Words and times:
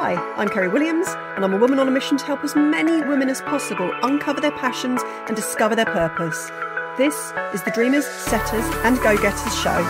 Hi, 0.00 0.14
I'm 0.36 0.48
Kerry 0.48 0.68
Williams, 0.68 1.08
and 1.34 1.44
I'm 1.44 1.52
a 1.52 1.56
woman 1.56 1.80
on 1.80 1.88
a 1.88 1.90
mission 1.90 2.16
to 2.18 2.24
help 2.24 2.44
as 2.44 2.54
many 2.54 3.02
women 3.08 3.28
as 3.28 3.40
possible 3.42 3.92
uncover 4.04 4.40
their 4.40 4.52
passions 4.52 5.02
and 5.26 5.34
discover 5.34 5.74
their 5.74 5.86
purpose. 5.86 6.52
This 6.96 7.32
is 7.52 7.64
the 7.64 7.72
Dreamers, 7.72 8.06
Setters, 8.06 8.64
and 8.84 8.96
Go 8.98 9.16
Getters 9.16 9.60
show. 9.60 9.82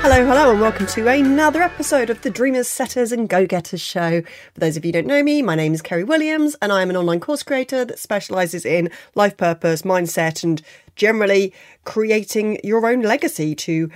Hello, 0.00 0.24
hello, 0.24 0.52
and 0.52 0.60
welcome 0.60 0.86
to 0.86 1.08
another 1.08 1.60
episode 1.60 2.08
of 2.08 2.22
the 2.22 2.30
Dreamers, 2.30 2.68
Setters, 2.68 3.10
and 3.10 3.28
Go 3.28 3.46
Getters 3.46 3.80
show. 3.80 4.22
For 4.54 4.60
those 4.60 4.76
of 4.76 4.84
you 4.84 4.90
who 4.90 4.92
don't 4.92 5.08
know 5.08 5.24
me, 5.24 5.42
my 5.42 5.56
name 5.56 5.74
is 5.74 5.82
Kerry 5.82 6.04
Williams, 6.04 6.54
and 6.62 6.70
I 6.70 6.82
am 6.82 6.90
an 6.90 6.96
online 6.96 7.18
course 7.18 7.42
creator 7.42 7.84
that 7.84 7.98
specialises 7.98 8.64
in 8.64 8.90
life 9.16 9.36
purpose, 9.36 9.82
mindset, 9.82 10.44
and 10.44 10.62
generally 10.94 11.52
creating 11.82 12.60
your 12.62 12.86
own 12.86 13.02
legacy 13.02 13.56
to 13.56 13.90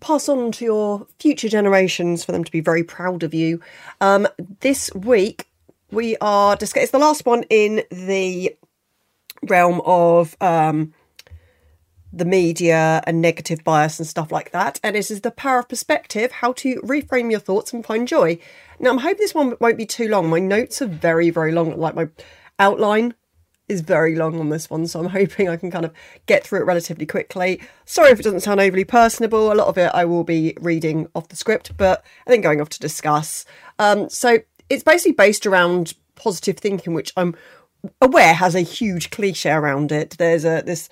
pass 0.00 0.28
on 0.28 0.52
to 0.52 0.64
your 0.64 1.06
future 1.18 1.48
generations 1.48 2.24
for 2.24 2.32
them 2.32 2.44
to 2.44 2.52
be 2.52 2.60
very 2.60 2.84
proud 2.84 3.22
of 3.22 3.34
you. 3.34 3.60
Um, 4.00 4.26
this 4.60 4.90
week 4.94 5.48
we 5.90 6.16
are 6.20 6.56
discussing. 6.56 6.84
It's 6.84 6.92
the 6.92 6.98
last 6.98 7.26
one 7.26 7.44
in 7.50 7.82
the 7.90 8.56
realm 9.42 9.80
of 9.84 10.36
um, 10.40 10.92
the 12.12 12.24
media 12.24 13.02
and 13.06 13.20
negative 13.20 13.62
bias 13.64 13.98
and 13.98 14.06
stuff 14.06 14.32
like 14.32 14.50
that. 14.52 14.80
And 14.82 14.96
this 14.96 15.10
is 15.10 15.20
the 15.20 15.30
power 15.30 15.60
of 15.60 15.68
perspective: 15.68 16.32
how 16.32 16.52
to 16.54 16.80
reframe 16.82 17.30
your 17.30 17.40
thoughts 17.40 17.72
and 17.72 17.84
find 17.84 18.08
joy. 18.08 18.38
Now, 18.78 18.90
I'm 18.90 18.98
hoping 18.98 19.18
this 19.18 19.34
one 19.34 19.56
won't 19.60 19.78
be 19.78 19.86
too 19.86 20.08
long. 20.08 20.28
My 20.28 20.38
notes 20.38 20.82
are 20.82 20.86
very, 20.86 21.30
very 21.30 21.52
long. 21.52 21.78
Like 21.78 21.94
my 21.94 22.08
outline 22.58 23.14
is 23.68 23.80
very 23.80 24.14
long 24.14 24.38
on 24.38 24.48
this 24.48 24.70
one, 24.70 24.86
so 24.86 25.00
I'm 25.00 25.08
hoping 25.10 25.48
I 25.48 25.56
can 25.56 25.70
kind 25.70 25.84
of 25.84 25.92
get 26.26 26.44
through 26.44 26.60
it 26.60 26.66
relatively 26.66 27.06
quickly. 27.06 27.60
Sorry 27.84 28.10
if 28.10 28.20
it 28.20 28.24
doesn't 28.24 28.40
sound 28.40 28.60
overly 28.60 28.84
personable. 28.84 29.52
A 29.52 29.54
lot 29.54 29.68
of 29.68 29.78
it 29.78 29.90
I 29.94 30.04
will 30.04 30.24
be 30.24 30.54
reading 30.60 31.08
off 31.14 31.28
the 31.28 31.36
script, 31.36 31.76
but 31.76 32.04
I 32.26 32.30
think 32.30 32.42
going 32.42 32.60
off 32.60 32.68
to 32.70 32.80
discuss. 32.80 33.44
Um, 33.78 34.08
so 34.08 34.38
it's 34.68 34.84
basically 34.84 35.12
based 35.12 35.46
around 35.46 35.94
positive 36.14 36.58
thinking, 36.58 36.94
which 36.94 37.12
I'm 37.16 37.34
aware 38.00 38.34
has 38.34 38.54
a 38.54 38.60
huge 38.60 39.10
cliche 39.10 39.50
around 39.50 39.92
it. 39.92 40.16
There's 40.18 40.44
a 40.44 40.62
this 40.64 40.88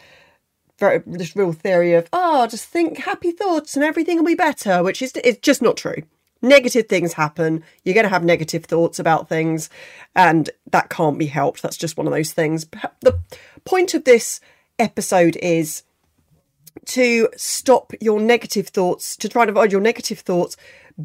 very 0.79 1.03
this 1.07 1.37
real 1.37 1.53
theory 1.53 1.95
of 1.95 2.09
oh, 2.13 2.47
just 2.47 2.67
think 2.67 2.99
happy 2.99 3.31
thoughts 3.31 3.77
and 3.77 3.85
everything 3.85 4.19
will 4.19 4.25
be 4.25 4.35
better, 4.35 4.83
which 4.83 5.01
is 5.01 5.13
it's 5.23 5.41
just 5.41 5.63
not 5.63 5.77
true 5.77 6.03
negative 6.45 6.87
things 6.89 7.15
happen. 7.15 7.65
You're 7.83 7.95
going 7.95 8.05
to 8.05 8.11
have 8.11 8.25
negative 8.25 8.65
thoughts 8.65 8.99
about 8.99 9.29
things, 9.29 9.71
and 10.15 10.51
that 10.71 10.91
can't 10.91 11.19
be 11.19 11.27
helped. 11.27 11.63
That's 11.63 11.77
just 11.77 11.97
one 11.97 12.07
of 12.07 12.13
those 12.13 12.33
things. 12.33 12.67
The 13.01 13.19
point 13.65 13.95
of 13.95 14.05
this 14.05 14.41
episode 14.79 15.37
is 15.37 15.83
to 16.87 17.29
stop 17.37 17.93
your 18.01 18.21
negative 18.21 18.69
thoughts, 18.69 19.17
to 19.17 19.29
try 19.29 19.43
and 19.43 19.51
avoid 19.51 19.73
your 19.73 19.81
negative 19.81 20.21
thoughts 20.21 20.57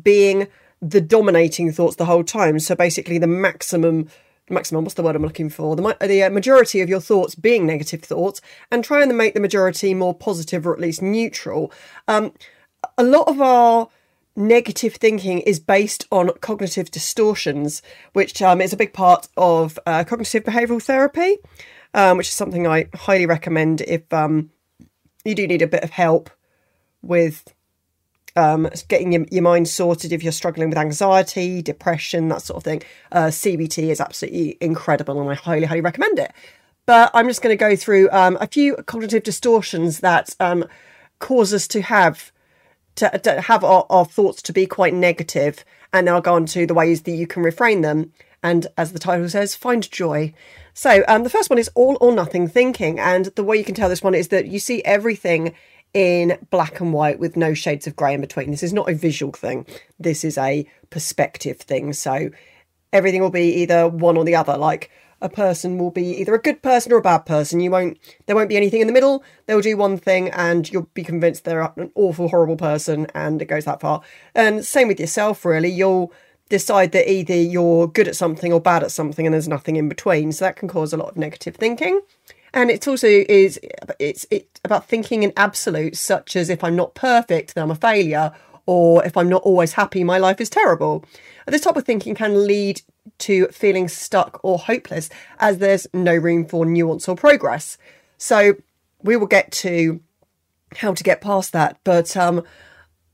being 0.03 0.47
the 0.81 1.01
dominating 1.01 1.71
thoughts 1.71 1.95
the 1.95 2.05
whole 2.05 2.23
time. 2.23 2.59
So 2.59 2.75
basically, 2.75 3.17
the 3.17 3.27
maximum 3.27 4.09
maximum 4.51 4.83
what's 4.83 4.95
the 4.95 5.03
word 5.03 5.15
i'm 5.15 5.21
looking 5.21 5.47
for 5.47 5.75
the, 5.75 5.97
the 6.01 6.23
uh, 6.23 6.29
majority 6.31 6.81
of 6.81 6.89
your 6.89 6.99
thoughts 6.99 7.35
being 7.35 7.67
negative 7.67 8.01
thoughts 8.01 8.41
and 8.71 8.83
trying 8.83 9.07
to 9.07 9.13
make 9.13 9.35
the 9.35 9.39
majority 9.39 9.93
more 9.93 10.11
positive 10.11 10.65
or 10.65 10.73
at 10.73 10.79
least 10.79 11.03
neutral 11.03 11.71
um, 12.07 12.33
a 12.97 13.03
lot 13.03 13.27
of 13.27 13.39
our 13.39 13.89
negative 14.39 14.95
thinking 14.95 15.41
is 15.41 15.59
based 15.59 16.07
on 16.11 16.31
cognitive 16.39 16.89
distortions, 16.89 17.81
which 18.13 18.41
um, 18.41 18.61
is 18.61 18.73
a 18.73 18.77
big 18.77 18.93
part 18.93 19.27
of 19.37 19.77
uh, 19.85 20.03
cognitive 20.05 20.43
behavioural 20.43 20.81
therapy, 20.81 21.37
um, 21.93 22.17
which 22.17 22.29
is 22.29 22.33
something 22.33 22.65
I 22.65 22.87
highly 22.95 23.25
recommend 23.25 23.81
if 23.81 24.11
um, 24.13 24.49
you 25.25 25.35
do 25.35 25.45
need 25.45 25.61
a 25.61 25.67
bit 25.67 25.83
of 25.83 25.91
help 25.91 26.29
with 27.01 27.53
um, 28.35 28.69
getting 28.87 29.11
your, 29.11 29.25
your, 29.29 29.43
mind 29.43 29.67
sorted 29.67 30.13
if 30.13 30.23
you're 30.23 30.31
struggling 30.31 30.69
with 30.69 30.77
anxiety, 30.77 31.61
depression, 31.61 32.29
that 32.29 32.41
sort 32.41 32.57
of 32.57 32.63
thing. 32.63 32.81
Uh, 33.11 33.25
CBT 33.25 33.89
is 33.89 33.99
absolutely 33.99 34.57
incredible 34.61 35.19
and 35.19 35.29
I 35.29 35.33
highly, 35.33 35.65
highly 35.65 35.81
recommend 35.81 36.19
it. 36.19 36.31
But 36.85 37.11
I'm 37.13 37.27
just 37.27 37.41
going 37.41 37.53
to 37.53 37.59
go 37.59 37.75
through 37.75 38.09
um, 38.11 38.37
a 38.39 38.47
few 38.47 38.75
cognitive 38.87 39.23
distortions 39.23 39.99
that 39.99 40.35
um, 40.39 40.65
cause 41.19 41.53
us 41.53 41.67
to 41.69 41.81
have 41.81 42.31
to, 42.99 43.19
to 43.19 43.41
have 43.41 43.63
our, 43.63 43.85
our 43.89 44.05
thoughts 44.05 44.41
to 44.43 44.53
be 44.53 44.65
quite 44.65 44.93
negative, 44.93 45.65
and 45.91 46.09
I'll 46.09 46.21
go 46.21 46.35
on 46.35 46.45
to 46.47 46.65
the 46.65 46.73
ways 46.73 47.01
that 47.03 47.11
you 47.11 47.27
can 47.27 47.43
refrain 47.43 47.81
them. 47.81 48.13
And 48.41 48.67
as 48.77 48.93
the 48.93 48.99
title 48.99 49.27
says, 49.27 49.55
find 49.55 49.89
joy. 49.91 50.33
So 50.73 51.03
um, 51.07 51.23
the 51.23 51.29
first 51.29 51.49
one 51.49 51.59
is 51.59 51.69
all 51.75 51.97
or 51.99 52.13
nothing 52.13 52.47
thinking, 52.47 52.99
and 52.99 53.25
the 53.35 53.43
way 53.43 53.57
you 53.57 53.65
can 53.65 53.75
tell 53.75 53.89
this 53.89 54.03
one 54.03 54.15
is 54.15 54.29
that 54.29 54.47
you 54.47 54.59
see 54.59 54.83
everything 54.83 55.53
in 55.93 56.37
black 56.51 56.79
and 56.79 56.93
white 56.93 57.19
with 57.19 57.35
no 57.35 57.53
shades 57.53 57.87
of 57.87 57.95
grey 57.95 58.13
in 58.13 58.21
between. 58.21 58.51
This 58.51 58.63
is 58.63 58.73
not 58.73 58.89
a 58.89 58.93
visual 58.93 59.31
thing. 59.31 59.65
This 59.99 60.23
is 60.23 60.37
a 60.37 60.65
perspective 60.89 61.57
thing. 61.57 61.93
So 61.93 62.29
everything 62.93 63.21
will 63.21 63.31
be 63.31 63.53
either 63.55 63.87
one 63.87 64.15
or 64.15 64.23
the 64.23 64.35
other. 64.35 64.57
Like 64.57 64.91
a 65.21 65.29
person 65.29 65.77
will 65.77 65.91
be 65.91 66.17
either 66.17 66.33
a 66.33 66.41
good 66.41 66.61
person 66.61 66.91
or 66.91 66.97
a 66.97 67.01
bad 67.01 67.19
person. 67.19 67.59
You 67.59 67.71
won't 67.71 67.97
there 68.25 68.35
won't 68.35 68.49
be 68.49 68.57
anything 68.57 68.81
in 68.81 68.87
the 68.87 68.93
middle. 68.93 69.23
They'll 69.45 69.61
do 69.61 69.77
one 69.77 69.97
thing 69.97 70.29
and 70.29 70.69
you'll 70.71 70.89
be 70.93 71.03
convinced 71.03 71.43
they're 71.43 71.61
an 71.61 71.91
awful, 71.95 72.29
horrible 72.29 72.57
person 72.57 73.07
and 73.13 73.41
it 73.41 73.45
goes 73.45 73.65
that 73.65 73.81
far. 73.81 74.01
And 74.33 74.65
same 74.65 74.87
with 74.87 74.99
yourself 74.99 75.45
really. 75.45 75.69
You'll 75.69 76.13
decide 76.49 76.91
that 76.93 77.09
either 77.09 77.35
you're 77.35 77.87
good 77.87 78.07
at 78.07 78.15
something 78.15 78.51
or 78.51 78.59
bad 78.59 78.83
at 78.83 78.91
something 78.91 79.25
and 79.25 79.33
there's 79.33 79.47
nothing 79.47 79.75
in 79.75 79.87
between. 79.87 80.31
So 80.31 80.45
that 80.45 80.55
can 80.55 80.67
cause 80.67 80.93
a 80.93 80.97
lot 80.97 81.09
of 81.09 81.17
negative 81.17 81.55
thinking. 81.55 82.01
And 82.53 82.71
it 82.71 82.87
also 82.87 83.07
is 83.07 83.59
it's 83.99 84.25
it 84.31 84.59
about 84.63 84.87
thinking 84.87 85.23
in 85.23 85.33
absolutes, 85.37 85.99
such 85.99 86.35
as 86.35 86.49
if 86.49 86.63
I'm 86.63 86.75
not 86.75 86.95
perfect, 86.95 87.53
then 87.53 87.63
I'm 87.63 87.71
a 87.71 87.75
failure, 87.75 88.31
or 88.69 89.03
if 89.03 89.17
I'm 89.17 89.29
not 89.29 89.41
always 89.41 89.73
happy, 89.73 90.03
my 90.03 90.19
life 90.19 90.39
is 90.39 90.47
terrible. 90.47 91.03
This 91.47 91.61
type 91.61 91.75
of 91.75 91.85
thinking 91.85 92.13
can 92.13 92.45
lead 92.45 92.83
to 93.17 93.47
feeling 93.47 93.87
stuck 93.87 94.39
or 94.43 94.59
hopeless 94.59 95.09
as 95.39 95.57
there's 95.57 95.87
no 95.91 96.15
room 96.15 96.45
for 96.45 96.67
nuance 96.67 97.09
or 97.09 97.15
progress. 97.15 97.79
So 98.19 98.57
we 99.01 99.17
will 99.17 99.25
get 99.25 99.51
to 99.63 100.01
how 100.75 100.93
to 100.93 101.03
get 101.03 101.19
past 101.19 101.51
that. 101.51 101.79
But 101.83 102.15
um, 102.15 102.43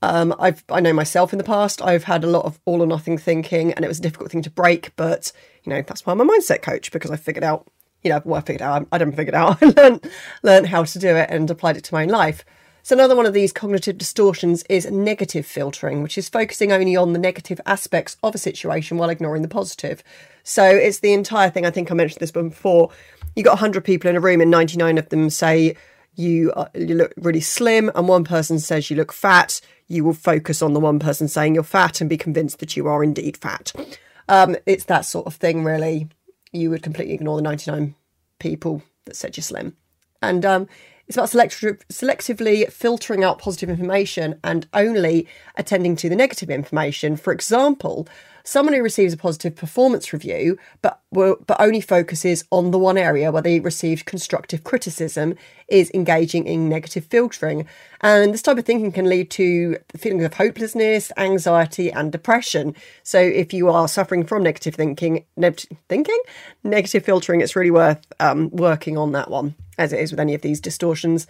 um, 0.02 0.34
I've 0.38 0.62
I 0.68 0.80
know 0.80 0.92
myself 0.92 1.32
in 1.32 1.38
the 1.38 1.44
past 1.44 1.80
I've 1.80 2.04
had 2.04 2.22
a 2.22 2.26
lot 2.26 2.44
of 2.44 2.60
all 2.66 2.82
or 2.82 2.86
nothing 2.86 3.16
thinking, 3.16 3.72
and 3.72 3.82
it 3.82 3.88
was 3.88 3.98
a 3.98 4.02
difficult 4.02 4.30
thing 4.30 4.42
to 4.42 4.50
break. 4.50 4.94
But 4.94 5.32
you 5.64 5.70
know 5.70 5.80
that's 5.80 6.04
why 6.04 6.12
I'm 6.12 6.20
a 6.20 6.26
mindset 6.26 6.60
coach 6.60 6.92
because 6.92 7.10
I 7.10 7.16
figured 7.16 7.44
out. 7.44 7.66
You 8.02 8.10
know, 8.10 8.20
well, 8.26 8.40
I 8.40 8.42
figured 8.42 8.60
out. 8.60 8.86
I 8.92 8.98
didn't 8.98 9.16
figure 9.16 9.32
it 9.32 9.34
out. 9.34 9.56
I 9.62 9.66
learned 9.68 10.10
learned 10.42 10.66
how 10.66 10.84
to 10.84 10.98
do 10.98 11.16
it 11.16 11.30
and 11.30 11.50
applied 11.50 11.78
it 11.78 11.84
to 11.84 11.94
my 11.94 12.02
own 12.02 12.10
life. 12.10 12.44
So, 12.86 12.94
another 12.94 13.16
one 13.16 13.26
of 13.26 13.32
these 13.32 13.52
cognitive 13.52 13.98
distortions 13.98 14.62
is 14.68 14.88
negative 14.88 15.44
filtering, 15.44 16.04
which 16.04 16.16
is 16.16 16.28
focusing 16.28 16.70
only 16.70 16.94
on 16.94 17.14
the 17.14 17.18
negative 17.18 17.60
aspects 17.66 18.16
of 18.22 18.32
a 18.32 18.38
situation 18.38 18.96
while 18.96 19.10
ignoring 19.10 19.42
the 19.42 19.48
positive. 19.48 20.04
So, 20.44 20.62
it's 20.62 21.00
the 21.00 21.12
entire 21.12 21.50
thing. 21.50 21.66
I 21.66 21.72
think 21.72 21.90
I 21.90 21.94
mentioned 21.94 22.20
this 22.20 22.30
before. 22.30 22.92
You 23.34 23.42
got 23.42 23.54
100 23.54 23.84
people 23.84 24.08
in 24.08 24.14
a 24.14 24.20
room, 24.20 24.40
and 24.40 24.52
99 24.52 24.98
of 24.98 25.08
them 25.08 25.30
say 25.30 25.76
you, 26.14 26.52
uh, 26.52 26.68
you 26.74 26.94
look 26.94 27.12
really 27.16 27.40
slim, 27.40 27.90
and 27.96 28.06
one 28.06 28.22
person 28.22 28.60
says 28.60 28.88
you 28.88 28.96
look 28.96 29.12
fat. 29.12 29.60
You 29.88 30.04
will 30.04 30.14
focus 30.14 30.62
on 30.62 30.72
the 30.72 30.78
one 30.78 31.00
person 31.00 31.26
saying 31.26 31.56
you're 31.56 31.64
fat 31.64 32.00
and 32.00 32.08
be 32.08 32.16
convinced 32.16 32.60
that 32.60 32.76
you 32.76 32.86
are 32.86 33.02
indeed 33.02 33.36
fat. 33.36 33.72
Um, 34.28 34.54
it's 34.64 34.84
that 34.84 35.04
sort 35.04 35.26
of 35.26 35.34
thing, 35.34 35.64
really. 35.64 36.08
You 36.52 36.70
would 36.70 36.84
completely 36.84 37.14
ignore 37.14 37.34
the 37.34 37.42
99 37.42 37.96
people 38.38 38.84
that 39.06 39.16
said 39.16 39.36
you're 39.36 39.42
slim. 39.42 39.76
And 40.22 40.44
um, 40.46 40.68
it's 41.08 41.16
about 41.16 41.28
selectively 41.28 42.70
filtering 42.70 43.22
out 43.22 43.38
positive 43.38 43.70
information 43.70 44.38
and 44.42 44.66
only 44.74 45.28
attending 45.56 45.94
to 45.96 46.08
the 46.08 46.16
negative 46.16 46.50
information. 46.50 47.16
For 47.16 47.32
example, 47.32 48.08
someone 48.42 48.74
who 48.74 48.82
receives 48.82 49.12
a 49.12 49.16
positive 49.16 49.54
performance 49.54 50.12
review 50.12 50.58
but 50.82 51.00
will, 51.16 51.36
but 51.46 51.60
only 51.60 51.80
focuses 51.80 52.44
on 52.50 52.70
the 52.70 52.78
one 52.78 52.96
area 52.96 53.32
where 53.32 53.42
they 53.42 53.58
received 53.58 54.06
constructive 54.06 54.62
criticism 54.62 55.34
is 55.66 55.90
engaging 55.92 56.46
in 56.46 56.68
negative 56.68 57.04
filtering 57.06 57.66
and 58.00 58.32
this 58.32 58.42
type 58.42 58.58
of 58.58 58.64
thinking 58.64 58.92
can 58.92 59.08
lead 59.08 59.28
to 59.30 59.76
feelings 59.96 60.22
of 60.22 60.34
hopelessness 60.34 61.10
anxiety 61.16 61.90
and 61.90 62.12
depression 62.12 62.72
so 63.02 63.18
if 63.18 63.52
you 63.52 63.68
are 63.68 63.88
suffering 63.88 64.24
from 64.24 64.44
negative 64.44 64.76
thinking 64.76 65.24
ne- 65.36 65.50
thinking 65.88 66.20
negative 66.62 67.04
filtering 67.04 67.40
it's 67.40 67.56
really 67.56 67.72
worth 67.72 68.06
um, 68.20 68.48
working 68.50 68.96
on 68.96 69.10
that 69.10 69.28
one 69.28 69.56
as 69.78 69.92
it 69.92 70.00
is 70.00 70.10
with 70.10 70.20
any 70.20 70.34
of 70.34 70.42
these 70.42 70.60
distortions. 70.60 71.26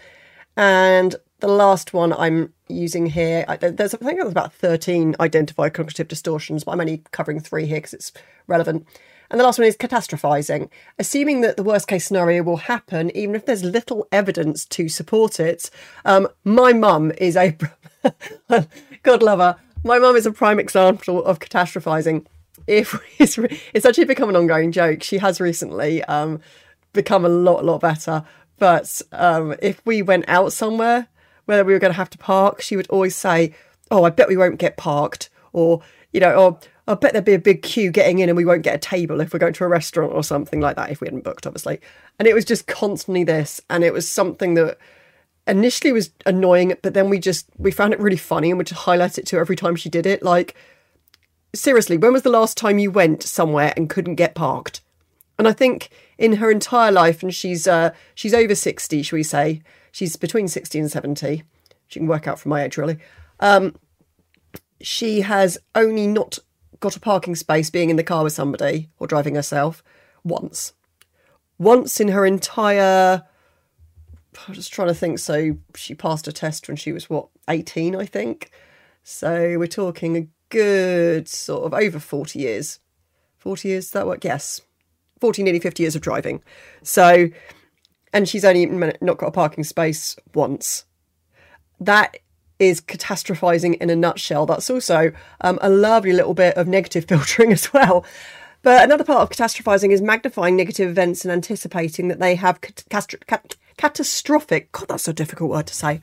And 0.57 1.17
the 1.41 1.49
last 1.49 1.93
one 1.93 2.13
I'm 2.13 2.53
using 2.69 3.07
here, 3.07 3.45
there's 3.61 3.95
I 3.95 3.99
think 3.99 4.19
there's 4.19 4.31
about 4.31 4.53
13 4.55 5.17
identified 5.21 5.75
cognitive 5.75 6.09
distortions, 6.09 6.65
but 6.65 6.73
I'm 6.73 6.81
only 6.81 7.03
covering 7.11 7.41
three 7.41 7.67
here 7.67 7.79
because 7.79 7.95
it's 7.95 8.13
relevant. 8.47 8.87
And 9.31 9.41
the 9.41 9.45
last 9.45 9.59
one 9.59 9.67
is 9.67 9.77
catastrophizing, 9.77 10.71
assuming 10.99 11.41
that 11.41 11.57
the 11.57 11.63
worst 11.63 11.89
case 11.89 12.07
scenario 12.07 12.43
will 12.43 12.59
happen, 12.59 13.15
even 13.17 13.35
if 13.35 13.47
there's 13.47 13.65
little 13.65 14.07
evidence 14.13 14.65
to 14.67 14.89
support 14.89 15.41
it. 15.41 15.71
Um, 16.05 16.29
my 16.45 16.73
mum 16.73 17.13
is 17.19 17.37
a, 17.37 17.57
God 19.03 19.23
love 19.23 19.39
her, 19.39 19.57
my 19.85 19.99
mum 19.99 20.17
is 20.17 20.27
a 20.27 20.33
prime 20.33 20.59
example 20.59 21.25
of 21.25 21.39
catastrophizing. 21.39 22.27
If 22.67 23.01
it's, 23.19 23.39
it's 23.73 23.87
actually 23.87 24.05
become 24.05 24.29
an 24.29 24.37
ongoing 24.37 24.73
joke, 24.73 25.03
she 25.03 25.19
has 25.19 25.41
recently 25.41 26.03
um, 26.05 26.41
become 26.93 27.25
a 27.25 27.29
lot, 27.31 27.65
lot 27.65 27.81
better. 27.81 28.25
But 28.59 29.03
um, 29.13 29.55
if 29.61 29.85
we 29.85 30.03
went 30.03 30.25
out 30.29 30.53
somewhere 30.53 31.09
where 31.45 31.65
we 31.65 31.73
were 31.73 31.79
going 31.79 31.93
to 31.93 31.97
have 31.97 32.11
to 32.11 32.19
park, 32.19 32.61
she 32.61 32.77
would 32.77 32.89
always 32.89 33.15
say, 33.15 33.55
"Oh, 33.91 34.05
I 34.05 34.11
bet 34.11 34.29
we 34.29 34.37
won't 34.37 34.59
get 34.59 34.77
parked," 34.77 35.29
or 35.57 35.81
you 36.13 36.21
know, 36.21 36.35
or 36.35 36.59
I 36.87 36.95
bet 36.95 37.13
there'd 37.13 37.25
be 37.25 37.35
a 37.35 37.39
big 37.39 37.63
queue 37.63 37.91
getting 37.91 38.21
in 38.21 38.29
and 38.29 38.37
we 38.37 38.45
won't 38.45 38.63
get 38.63 38.77
a 38.77 38.79
table 38.79 39.21
if 39.21 39.33
we're 39.33 39.41
going 39.41 39.53
to 39.55 39.65
a 39.65 39.69
restaurant 39.69 40.13
or 40.13 40.23
something 40.23 40.61
like 40.61 40.77
that 40.77 40.91
if 40.91 41.01
we 41.01 41.09
hadn't 41.09 41.25
booked, 41.25 41.47
obviously. 41.47 41.81
And 42.19 42.29
it 42.29 42.35
was 42.35 42.45
just 42.45 42.67
constantly 42.67 43.25
this, 43.25 43.61
and 43.69 43.83
it 43.83 43.93
was 43.93 44.09
something 44.09 44.55
that 44.55 44.79
initially 45.47 45.93
was 45.93 46.11
annoying, 46.25 46.75
but 46.83 46.95
then 46.95 47.09
we 47.09 47.19
just 47.19 47.49
we 47.59 47.71
found 47.71 47.93
it 47.93 48.01
really 48.01 48.17
funny 48.17 48.51
and 48.51 48.59
we 48.59 48.65
just 48.65 48.83
highlight 48.83 49.19
it 49.19 49.27
to 49.27 49.37
her 49.37 49.43
every 49.43 49.57
time 49.57 49.77
she 49.77 49.89
did 49.89 50.07
it. 50.07 50.23
Like, 50.23 50.55
seriously, 51.55 51.97
when 51.97 52.13
was 52.13 52.23
the 52.23 52.31
last 52.31 52.57
time 52.57 52.79
you 52.79 52.91
went 52.91 53.23
somewhere 53.23 53.73
and 53.77 53.91
couldn't 53.91 54.17
get 54.17 54.35
parked? 54.35 54.81
And 55.39 55.49
I 55.49 55.53
think 55.53 55.91
in 56.19 56.35
her 56.35 56.51
entire 56.51 56.93
life, 56.93 57.23
and 57.23 57.35
she's 57.35 57.67
uh, 57.67 57.91
she's 58.15 58.35
over 58.35 58.55
sixty, 58.55 59.03
should 59.03 59.17
we 59.17 59.23
say? 59.23 59.63
She's 59.93 60.17
between 60.17 60.49
sixty 60.49 60.79
and 60.79 60.91
seventy. 60.91 61.43
She 61.89 62.01
can 62.01 62.09
work 62.09 62.27
out 62.27 62.39
from 62.39 62.51
my 62.51 62.63
age, 62.63 62.77
really. 62.77 62.99
Um, 63.41 63.75
she 64.81 65.23
has 65.23 65.59
only 65.75 66.07
not 66.07 66.39
got 66.81 66.97
a 66.97 67.01
parking 67.01 67.35
space 67.35 67.71
being 67.71 67.91
in 67.91 67.97
the 67.97 68.03
car 68.03 68.25
with 68.25 68.33
somebody 68.33 68.91
or 68.99 69.07
driving 69.07 69.35
herself 69.35 69.83
once. 70.25 70.73
Once 71.59 72.01
in 72.01 72.09
her 72.09 72.27
entire. 72.27 73.23
I'm 74.47 74.55
just 74.55 74.73
trying 74.73 74.89
to 74.89 74.95
think. 74.95 75.19
So 75.19 75.57
she 75.75 75.95
passed 75.95 76.29
a 76.29 76.33
test 76.33 76.69
when 76.69 76.77
she 76.77 76.93
was, 76.93 77.09
what, 77.09 77.29
18, 77.49 77.97
I 77.97 78.05
think? 78.05 78.51
So 79.03 79.59
we're 79.59 79.67
talking 79.67 80.17
a 80.17 80.27
good 80.51 81.29
sort 81.29 81.65
of 81.65 81.73
over 81.73 81.99
40 81.99 82.39
years. 82.39 82.81
40 83.39 83.69
years, 83.69 83.91
that 83.93 84.07
work? 84.07 84.25
Yes. 84.25 84.61
40, 85.21 85.43
nearly 85.43 85.61
50 85.61 85.83
years 85.83 85.97
of 85.97 86.03
driving. 86.03 86.43
So, 86.83 87.29
and 88.13 88.29
she's 88.29 88.45
only 88.45 88.67
not 88.67 89.17
got 89.17 89.29
a 89.29 89.31
parking 89.31 89.65
space 89.65 90.17
once. 90.35 90.85
That 91.81 92.19
is 92.59 92.81
catastrophizing 92.81 93.77
in 93.79 93.91
a 93.91 93.97
nutshell. 93.97 94.47
That's 94.47 94.71
also 94.71 95.13
um, 95.41 95.59
a 95.61 95.69
lovely 95.69 96.13
little 96.13 96.35
bit 96.35 96.57
of 96.57 96.67
negative 96.67 97.05
filtering 97.09 97.53
as 97.53 97.73
well. 97.73 98.05
But 98.63 98.85
another 98.85 99.05
part 99.05 99.23
of 99.23 99.31
catastrophizing 99.31 99.93
is 99.93 100.03
magnifying 100.03 100.57
negative 100.57 100.91
events 100.91 101.25
and 101.25 101.31
anticipating 101.33 102.09
that 102.09 102.19
they 102.19 102.35
have 102.35 102.61
cat- 102.61 102.85
cat- 102.91 103.57
catastrophic, 103.77 104.73
God, 104.73 104.89
that's 104.89 105.09
a 105.09 105.13
difficult 105.13 105.51
word 105.51 105.67
to 105.69 105.75
say, 105.75 106.01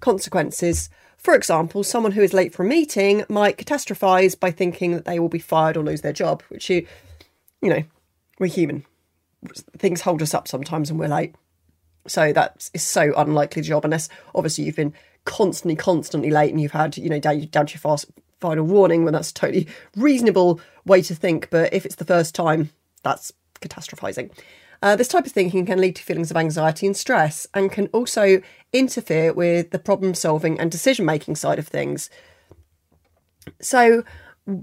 consequences. 0.00 0.90
For 1.16 1.34
example, 1.34 1.84
someone 1.84 2.12
who 2.12 2.22
is 2.22 2.32
late 2.32 2.52
for 2.52 2.64
a 2.64 2.68
meeting 2.68 3.24
might 3.28 3.56
catastrophize 3.56 4.38
by 4.38 4.50
thinking 4.50 4.92
that 4.92 5.04
they 5.04 5.20
will 5.20 5.28
be 5.28 5.38
fired 5.38 5.76
or 5.76 5.84
lose 5.84 6.00
their 6.00 6.12
job, 6.12 6.42
which 6.48 6.68
you, 6.68 6.86
you 7.60 7.70
know, 7.70 7.84
we're 8.40 8.46
human. 8.46 8.84
Things 9.78 10.00
hold 10.00 10.22
us 10.22 10.34
up 10.34 10.48
sometimes 10.48 10.90
and 10.90 10.98
we're 10.98 11.06
late. 11.06 11.36
So 12.08 12.32
that 12.32 12.68
is 12.74 12.82
so 12.82 13.12
unlikely 13.16 13.62
to 13.62 13.68
job, 13.68 13.84
unless 13.84 14.08
obviously 14.34 14.64
you've 14.64 14.74
been 14.74 14.94
constantly, 15.24 15.76
constantly 15.76 16.30
late 16.30 16.50
and 16.50 16.60
you've 16.60 16.72
had, 16.72 16.96
you 16.96 17.08
know, 17.08 17.20
down, 17.20 17.40
down 17.46 17.66
to 17.66 17.74
your 17.74 17.80
fast 17.80 18.06
final 18.40 18.64
warning 18.64 19.04
when 19.04 19.12
that's 19.12 19.30
a 19.30 19.34
totally 19.34 19.66
reasonable 19.96 20.60
way 20.84 21.02
to 21.02 21.14
think. 21.14 21.48
But 21.50 21.72
if 21.72 21.86
it's 21.86 21.96
the 21.96 22.04
first 22.04 22.34
time, 22.34 22.70
that's 23.02 23.32
catastrophizing. 23.60 24.30
Uh, 24.82 24.96
this 24.96 25.08
type 25.08 25.24
of 25.26 25.32
thinking 25.32 25.64
can 25.64 25.80
lead 25.80 25.94
to 25.94 26.02
feelings 26.02 26.30
of 26.30 26.36
anxiety 26.36 26.86
and 26.86 26.96
stress 26.96 27.46
and 27.54 27.70
can 27.70 27.86
also 27.88 28.42
interfere 28.72 29.32
with 29.32 29.70
the 29.70 29.78
problem 29.78 30.12
solving 30.12 30.58
and 30.58 30.72
decision 30.72 31.06
making 31.06 31.36
side 31.36 31.60
of 31.60 31.68
things. 31.68 32.10
So, 33.60 34.02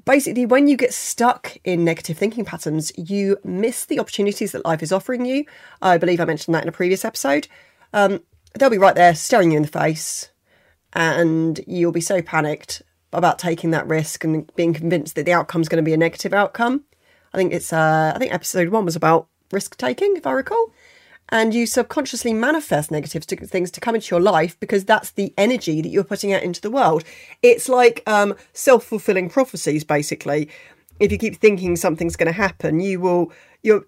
basically, 0.06 0.46
when 0.46 0.68
you 0.68 0.76
get 0.76 0.94
stuck 0.94 1.58
in 1.64 1.86
negative 1.86 2.18
thinking 2.18 2.44
patterns, 2.44 2.92
you 2.98 3.38
miss 3.46 3.86
the 3.86 4.00
opportunities 4.00 4.52
that 4.52 4.66
life 4.66 4.84
is 4.84 4.92
offering 4.92 5.26
you. 5.26 5.46
I 5.82 5.98
believe 5.98 6.20
I 6.20 6.26
mentioned 6.26 6.54
that 6.54 6.64
in 6.64 6.70
a 6.70 6.74
previous 6.74 7.06
episode. 7.06 7.48
Um, 7.94 8.22
they'll 8.58 8.70
be 8.70 8.78
right 8.78 8.96
there 8.96 9.16
staring 9.16 9.52
you 9.52 9.58
in 9.58 9.64
the 9.64 9.70
face, 9.70 10.30
and 10.94 11.60
you'll 11.68 11.92
be 11.92 12.02
so 12.02 12.22
panicked 12.22 12.82
about 13.12 13.40
taking 13.40 13.72
that 13.72 13.88
risk 13.88 14.24
and 14.24 14.52
being 14.56 14.74
convinced 14.74 15.16
that 15.16 15.26
the 15.26 15.34
outcome 15.34 15.62
is 15.62 15.70
going 15.70 15.84
to 15.84 15.88
be 15.88 15.94
a 15.94 15.98
negative 15.98 16.34
outcome. 16.34 16.84
I 17.34 17.38
think 17.38 17.54
it's 17.54 17.74
uh, 17.74 18.12
I 18.16 18.20
think 18.20 18.34
episode 18.34 18.70
one 18.70 18.86
was 18.86 18.96
about 18.96 19.28
risk 19.52 19.78
taking, 19.78 20.16
if 20.16 20.28
I 20.28 20.32
recall. 20.32 20.72
And 21.32 21.54
you 21.54 21.68
subconsciously 21.68 22.34
manifest 22.34 22.90
negative 22.90 23.24
things 23.24 23.70
to 23.72 23.80
come 23.80 23.94
into 23.94 24.16
your 24.16 24.20
life 24.20 24.60
because 24.60 24.84
that's 24.84 25.12
the 25.12 25.32
energy 25.38 25.80
that 25.80 25.90
you're 25.90 26.04
putting 26.04 26.34
out 26.34 26.42
into 26.42 26.60
the 26.60 26.72
world. 26.72 27.04
It's 27.44 27.70
like 27.70 28.02
um, 28.08 28.36
self 28.54 28.84
fulfilling 28.84 29.30
prophecies, 29.30 29.84
basically. 29.84 30.50
If 31.00 31.12
you 31.12 31.20
keep 31.20 31.38
thinking 31.38 31.76
something's 31.76 32.16
going 32.16 32.28
to 32.28 32.34
happen, 32.34 32.80
you 32.80 33.00
will. 33.00 33.32
You're. 33.62 33.86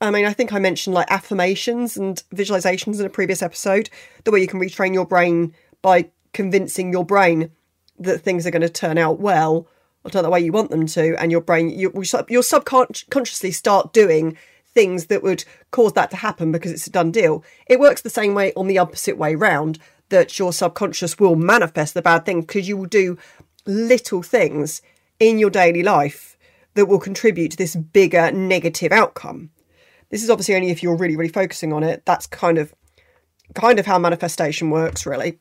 I 0.00 0.10
mean, 0.10 0.24
I 0.24 0.32
think 0.32 0.52
I 0.52 0.58
mentioned 0.58 0.94
like 0.94 1.10
affirmations 1.10 1.96
and 1.96 2.22
visualizations 2.34 3.00
in 3.00 3.04
a 3.04 3.10
previous 3.10 3.42
episode, 3.42 3.90
the 4.24 4.30
way 4.30 4.40
you 4.40 4.46
can 4.46 4.60
retrain 4.60 4.94
your 4.94 5.04
brain 5.04 5.52
by 5.82 6.08
convincing 6.32 6.92
your 6.92 7.04
brain 7.04 7.50
that 7.98 8.20
things 8.20 8.46
are 8.46 8.50
going 8.50 8.62
to 8.62 8.68
turn 8.68 8.98
out 8.98 9.20
well 9.20 9.66
or 10.04 10.10
turn 10.10 10.20
out 10.20 10.22
the 10.22 10.30
way 10.30 10.40
you 10.40 10.52
want 10.52 10.70
them 10.70 10.86
to, 10.86 11.14
and 11.20 11.30
your 11.30 11.42
brain, 11.42 11.68
you, 11.68 11.92
you'll 12.28 12.42
subconsciously 12.42 13.50
start 13.50 13.92
doing 13.92 14.36
things 14.72 15.06
that 15.06 15.22
would 15.22 15.44
cause 15.70 15.92
that 15.92 16.10
to 16.10 16.16
happen 16.16 16.52
because 16.52 16.72
it's 16.72 16.86
a 16.86 16.90
done 16.90 17.10
deal. 17.10 17.44
It 17.66 17.80
works 17.80 18.02
the 18.02 18.10
same 18.10 18.34
way 18.34 18.52
on 18.54 18.66
the 18.66 18.78
opposite 18.78 19.18
way 19.18 19.34
round 19.34 19.78
that 20.08 20.38
your 20.38 20.52
subconscious 20.52 21.18
will 21.18 21.36
manifest 21.36 21.94
the 21.94 22.02
bad 22.02 22.24
thing 22.24 22.40
because 22.40 22.68
you 22.68 22.76
will 22.76 22.86
do 22.86 23.18
little 23.66 24.22
things 24.22 24.80
in 25.18 25.38
your 25.38 25.50
daily 25.50 25.82
life 25.82 26.38
that 26.74 26.86
will 26.86 26.98
contribute 26.98 27.50
to 27.50 27.56
this 27.56 27.76
bigger 27.76 28.30
negative 28.32 28.92
outcome. 28.92 29.50
This 30.08 30.22
is 30.22 30.30
obviously 30.30 30.54
only 30.54 30.70
if 30.70 30.82
you're 30.82 30.96
really, 30.96 31.16
really 31.16 31.32
focusing 31.32 31.72
on 31.72 31.82
it. 31.82 32.04
That's 32.06 32.26
kind 32.26 32.58
of 32.58 32.74
kind 33.54 33.78
of 33.78 33.86
how 33.86 33.98
manifestation 33.98 34.70
works, 34.70 35.06
really. 35.06 35.38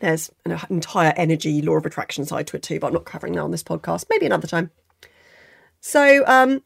There's 0.00 0.30
an 0.44 0.58
entire 0.70 1.12
energy 1.16 1.60
law 1.62 1.76
of 1.76 1.86
attraction 1.86 2.24
side 2.24 2.46
to 2.48 2.56
it 2.56 2.62
too, 2.62 2.78
but 2.78 2.88
I'm 2.88 2.92
not 2.92 3.04
covering 3.04 3.34
that 3.34 3.42
on 3.42 3.50
this 3.50 3.64
podcast. 3.64 4.06
Maybe 4.10 4.26
another 4.26 4.46
time. 4.46 4.70
So, 5.80 6.24
um, 6.26 6.62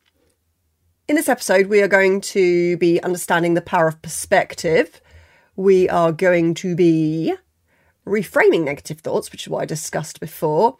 in 1.08 1.16
this 1.16 1.28
episode, 1.28 1.66
we 1.66 1.82
are 1.82 1.88
going 1.88 2.20
to 2.20 2.76
be 2.76 3.02
understanding 3.02 3.54
the 3.54 3.60
power 3.60 3.88
of 3.88 4.00
perspective. 4.02 5.00
We 5.56 5.88
are 5.88 6.12
going 6.12 6.54
to 6.54 6.74
be 6.74 7.34
reframing 8.06 8.64
negative 8.64 9.00
thoughts, 9.00 9.30
which 9.30 9.42
is 9.42 9.48
what 9.48 9.62
I 9.62 9.66
discussed 9.66 10.20
before, 10.20 10.78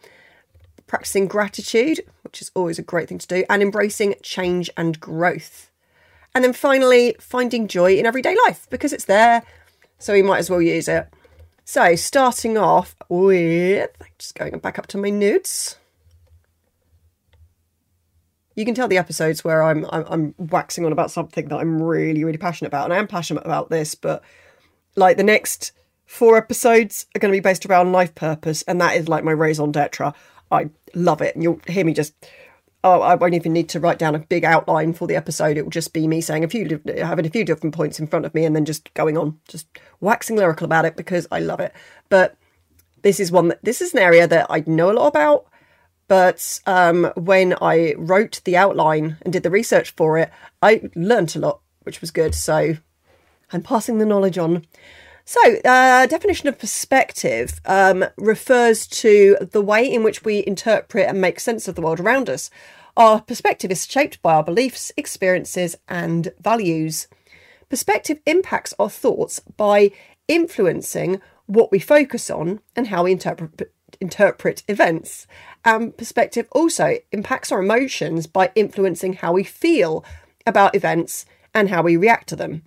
practicing 0.87 1.27
gratitude, 1.27 2.01
which 2.23 2.41
is 2.41 2.51
always 2.55 2.79
a 2.79 2.83
great 2.83 3.09
thing 3.09 3.19
to 3.19 3.27
do, 3.27 3.43
and 3.49 3.61
embracing 3.61 4.15
change 4.23 4.69
and 4.77 4.99
growth. 4.99 5.71
And 6.35 6.43
then 6.43 6.53
finally, 6.53 7.15
finding 7.19 7.67
joy 7.67 7.95
in 7.95 8.05
everyday 8.05 8.35
life 8.47 8.67
because 8.69 8.93
it's 8.93 9.05
there, 9.05 9.43
so 9.99 10.13
we 10.13 10.23
might 10.23 10.39
as 10.39 10.49
well 10.49 10.61
use 10.61 10.87
it. 10.87 11.07
So, 11.65 11.95
starting 11.95 12.57
off 12.57 12.95
with 13.07 13.89
just 14.17 14.35
going 14.35 14.57
back 14.59 14.77
up 14.77 14.87
to 14.87 14.97
my 14.97 15.09
notes. 15.09 15.77
You 18.55 18.65
can 18.65 18.75
tell 18.75 18.87
the 18.87 18.97
episodes 18.97 19.43
where 19.43 19.63
I'm, 19.63 19.85
I'm 19.89 20.05
I'm 20.07 20.35
waxing 20.37 20.85
on 20.85 20.91
about 20.91 21.09
something 21.09 21.47
that 21.47 21.57
I'm 21.57 21.81
really 21.81 22.23
really 22.23 22.37
passionate 22.37 22.67
about, 22.67 22.85
and 22.85 22.93
I 22.93 22.97
am 22.97 23.07
passionate 23.07 23.45
about 23.45 23.69
this. 23.69 23.95
But 23.95 24.21
like 24.95 25.17
the 25.17 25.23
next 25.23 25.71
four 26.05 26.37
episodes 26.37 27.07
are 27.15 27.19
going 27.19 27.31
to 27.31 27.35
be 27.35 27.41
based 27.41 27.65
around 27.65 27.93
life 27.93 28.13
purpose, 28.13 28.61
and 28.63 28.79
that 28.81 28.97
is 28.97 29.07
like 29.07 29.23
my 29.23 29.31
raison 29.31 29.71
d'être. 29.71 30.13
I 30.51 30.69
love 30.93 31.21
it, 31.21 31.33
and 31.33 31.43
you'll 31.43 31.61
hear 31.65 31.85
me 31.85 31.93
just 31.93 32.13
oh, 32.83 33.01
I 33.01 33.15
won't 33.15 33.33
even 33.33 33.53
need 33.53 33.69
to 33.69 33.79
write 33.79 33.99
down 33.99 34.15
a 34.15 34.19
big 34.19 34.43
outline 34.43 34.93
for 34.93 35.07
the 35.07 35.15
episode. 35.15 35.57
It 35.57 35.63
will 35.63 35.71
just 35.71 35.93
be 35.93 36.07
me 36.07 36.21
saying 36.21 36.43
a 36.43 36.49
few, 36.49 36.81
having 36.97 37.25
a 37.25 37.29
few 37.29 37.45
different 37.45 37.75
points 37.75 37.99
in 37.99 38.07
front 38.07 38.25
of 38.25 38.33
me, 38.33 38.45
and 38.45 38.55
then 38.55 38.65
just 38.65 38.93
going 38.93 39.17
on, 39.17 39.39
just 39.47 39.67
waxing 40.01 40.35
lyrical 40.35 40.65
about 40.65 40.85
it 40.85 40.95
because 40.95 41.27
I 41.31 41.39
love 41.39 41.59
it. 41.59 41.73
But 42.09 42.35
this 43.01 43.19
is 43.19 43.31
one 43.31 43.49
that 43.49 43.63
this 43.63 43.81
is 43.81 43.93
an 43.93 43.99
area 43.99 44.27
that 44.27 44.47
I 44.49 44.63
know 44.65 44.91
a 44.91 44.93
lot 44.93 45.07
about. 45.07 45.45
But 46.07 46.59
um, 46.65 47.11
when 47.15 47.55
I 47.61 47.95
wrote 47.97 48.41
the 48.43 48.57
outline 48.57 49.17
and 49.21 49.31
did 49.31 49.43
the 49.43 49.49
research 49.49 49.91
for 49.91 50.17
it, 50.17 50.29
I 50.61 50.81
learnt 50.95 51.35
a 51.35 51.39
lot, 51.39 51.61
which 51.83 52.01
was 52.01 52.11
good. 52.11 52.35
So 52.35 52.75
I'm 53.51 53.63
passing 53.63 53.97
the 53.97 54.05
knowledge 54.05 54.37
on. 54.37 54.65
So, 55.25 55.39
uh, 55.63 56.05
definition 56.07 56.49
of 56.49 56.59
perspective 56.59 57.61
um, 57.65 58.05
refers 58.17 58.87
to 58.87 59.37
the 59.39 59.61
way 59.61 59.89
in 59.89 60.03
which 60.03 60.25
we 60.25 60.43
interpret 60.45 61.07
and 61.07 61.21
make 61.21 61.39
sense 61.39 61.67
of 61.67 61.75
the 61.75 61.81
world 61.81 62.01
around 62.01 62.29
us. 62.29 62.49
Our 62.97 63.21
perspective 63.21 63.71
is 63.71 63.89
shaped 63.89 64.21
by 64.21 64.33
our 64.33 64.43
beliefs, 64.43 64.91
experiences, 64.97 65.77
and 65.87 66.33
values. 66.41 67.07
Perspective 67.69 68.19
impacts 68.25 68.73
our 68.77 68.89
thoughts 68.89 69.39
by 69.39 69.91
influencing 70.27 71.21
what 71.45 71.71
we 71.71 71.79
focus 71.79 72.29
on 72.29 72.59
and 72.75 72.87
how 72.87 73.03
we 73.03 73.13
interpret 73.13 73.71
interpret 74.01 74.63
events. 74.67 75.25
And 75.63 75.95
perspective 75.95 76.47
also 76.51 76.97
impacts 77.11 77.51
our 77.51 77.61
emotions 77.61 78.27
by 78.27 78.51
influencing 78.55 79.13
how 79.13 79.31
we 79.31 79.43
feel 79.43 80.03
about 80.45 80.75
events 80.75 81.25
and 81.53 81.69
how 81.69 81.81
we 81.81 81.95
react 81.95 82.27
to 82.29 82.35
them. 82.35 82.63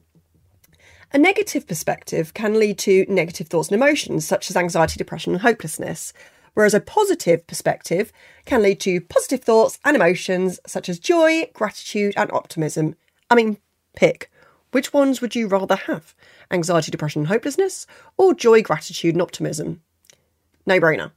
A 1.13 1.19
negative 1.19 1.67
perspective 1.67 2.35
can 2.35 2.59
lead 2.59 2.79
to 2.81 3.07
negative 3.09 3.47
thoughts 3.47 3.69
and 3.69 3.81
emotions, 3.81 4.27
such 4.27 4.51
as 4.51 4.57
anxiety, 4.57 4.99
depression, 4.99 5.33
and 5.33 5.43
hopelessness, 5.43 6.13
whereas 6.55 6.75
a 6.75 6.81
positive 6.81 7.47
perspective 7.47 8.13
can 8.45 8.63
lead 8.63 8.81
to 8.81 9.01
positive 9.01 9.43
thoughts 9.43 9.79
and 9.85 9.95
emotions, 9.95 10.59
such 10.67 10.89
as 10.89 10.99
joy, 10.99 11.49
gratitude, 11.55 12.15
and 12.17 12.31
optimism. 12.33 12.97
I 13.31 13.37
mean, 13.37 13.59
pick. 13.95 14.31
Which 14.73 14.93
ones 14.93 15.21
would 15.21 15.35
you 15.35 15.47
rather 15.47 15.77
have? 15.77 16.15
Anxiety, 16.51 16.91
depression, 16.91 17.21
and 17.21 17.29
hopelessness, 17.29 17.87
or 18.17 18.35
joy, 18.35 18.63
gratitude, 18.63 19.15
and 19.15 19.23
optimism? 19.23 19.83
No 20.67 20.81
brainer. 20.81 21.13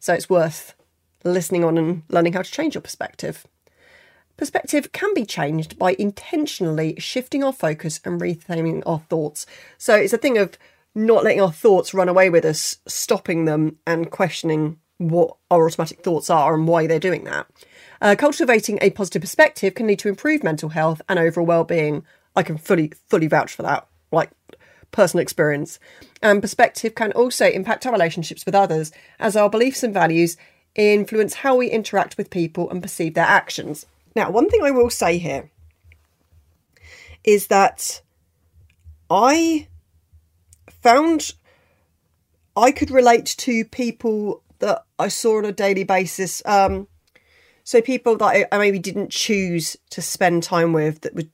So 0.00 0.12
it's 0.12 0.28
worth 0.28 0.74
listening 1.24 1.64
on 1.64 1.78
and 1.78 2.02
learning 2.08 2.32
how 2.32 2.42
to 2.42 2.50
change 2.50 2.74
your 2.74 2.82
perspective. 2.82 3.46
Perspective 4.40 4.90
can 4.92 5.12
be 5.12 5.26
changed 5.26 5.78
by 5.78 5.94
intentionally 5.98 6.94
shifting 6.98 7.44
our 7.44 7.52
focus 7.52 8.00
and 8.06 8.18
reframing 8.18 8.82
our 8.86 9.00
thoughts. 9.00 9.44
So 9.76 9.94
it's 9.94 10.14
a 10.14 10.16
thing 10.16 10.38
of 10.38 10.56
not 10.94 11.24
letting 11.24 11.42
our 11.42 11.52
thoughts 11.52 11.92
run 11.92 12.08
away 12.08 12.30
with 12.30 12.46
us, 12.46 12.78
stopping 12.86 13.44
them 13.44 13.76
and 13.86 14.10
questioning 14.10 14.78
what 14.96 15.36
our 15.50 15.66
automatic 15.66 16.02
thoughts 16.02 16.30
are 16.30 16.54
and 16.54 16.66
why 16.66 16.86
they're 16.86 16.98
doing 16.98 17.24
that. 17.24 17.48
Uh, 18.00 18.16
cultivating 18.18 18.78
a 18.80 18.88
positive 18.88 19.20
perspective 19.20 19.74
can 19.74 19.86
lead 19.86 19.98
to 19.98 20.08
improved 20.08 20.42
mental 20.42 20.70
health 20.70 21.02
and 21.06 21.18
overall 21.18 21.46
well-being. 21.46 22.02
I 22.34 22.42
can 22.42 22.56
fully, 22.56 22.94
fully 23.10 23.26
vouch 23.26 23.52
for 23.52 23.62
that, 23.64 23.86
like 24.10 24.30
personal 24.90 25.20
experience. 25.20 25.78
And 26.22 26.40
perspective 26.40 26.94
can 26.94 27.12
also 27.12 27.44
impact 27.46 27.84
our 27.84 27.92
relationships 27.92 28.46
with 28.46 28.54
others, 28.54 28.90
as 29.18 29.36
our 29.36 29.50
beliefs 29.50 29.82
and 29.82 29.92
values 29.92 30.38
influence 30.74 31.34
how 31.34 31.56
we 31.56 31.68
interact 31.68 32.16
with 32.16 32.30
people 32.30 32.70
and 32.70 32.82
perceive 32.82 33.12
their 33.12 33.24
actions. 33.24 33.84
Now, 34.14 34.30
one 34.30 34.48
thing 34.48 34.62
I 34.62 34.70
will 34.70 34.90
say 34.90 35.18
here 35.18 35.50
is 37.24 37.48
that 37.48 38.02
I 39.08 39.68
found 40.82 41.32
I 42.56 42.72
could 42.72 42.90
relate 42.90 43.26
to 43.38 43.64
people 43.64 44.42
that 44.58 44.84
I 44.98 45.08
saw 45.08 45.38
on 45.38 45.44
a 45.44 45.52
daily 45.52 45.84
basis. 45.84 46.42
Um, 46.44 46.88
so 47.64 47.80
people 47.80 48.16
that 48.16 48.48
I, 48.52 48.58
maybe 48.58 48.78
didn't 48.78 49.10
choose 49.10 49.76
to 49.90 50.02
spend 50.02 50.42
time 50.42 50.72
with 50.72 51.02
that 51.02 51.14
would, 51.14 51.30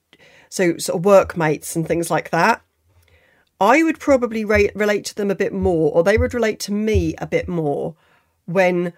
so 0.48 0.76
sort 0.78 0.98
of 0.98 1.04
workmates 1.04 1.76
and 1.76 1.86
things 1.86 2.10
like 2.10 2.30
that. 2.30 2.62
I 3.60 3.82
would 3.82 3.98
probably 3.98 4.44
re- 4.44 4.70
relate 4.74 5.06
to 5.06 5.14
them 5.14 5.30
a 5.30 5.34
bit 5.34 5.52
more, 5.52 5.92
or 5.92 6.02
they 6.02 6.18
would 6.18 6.34
relate 6.34 6.60
to 6.60 6.72
me 6.72 7.14
a 7.18 7.26
bit 7.26 7.48
more 7.48 7.94
when 8.44 8.92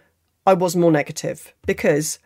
I 0.47 0.55
was 0.55 0.75
more 0.75 0.91
negative 0.91 1.55
because 1.65 2.19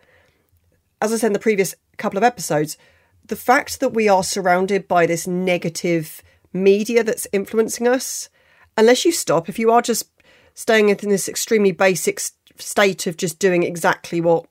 as 1.03 1.13
I 1.13 1.17
said 1.17 1.27
in 1.29 1.33
the 1.33 1.41
previous 1.41 1.75
couple 1.99 2.17
of 2.17 2.23
episodes, 2.23 2.79
the 3.27 3.35
fact 3.35 3.81
that 3.81 3.93
we 3.93 4.09
are 4.09 4.23
surrounded 4.23 4.87
by 4.87 5.05
this 5.05 5.27
negative 5.27 6.23
media 6.53 7.03
that's 7.03 7.27
influencing 7.33 7.89
us, 7.89 8.29
unless 8.77 9.05
you 9.05 9.11
stop, 9.11 9.49
if 9.49 9.59
you 9.59 9.73
are 9.73 9.83
just 9.83 10.09
staying 10.55 10.91
in 10.91 11.09
this 11.09 11.29
extremely 11.29 11.73
basic 11.73 12.21
state 12.57 13.09
of 13.09 13.17
just 13.17 13.41
doing 13.41 13.65
exactly 13.65 14.21
what, 14.21 14.47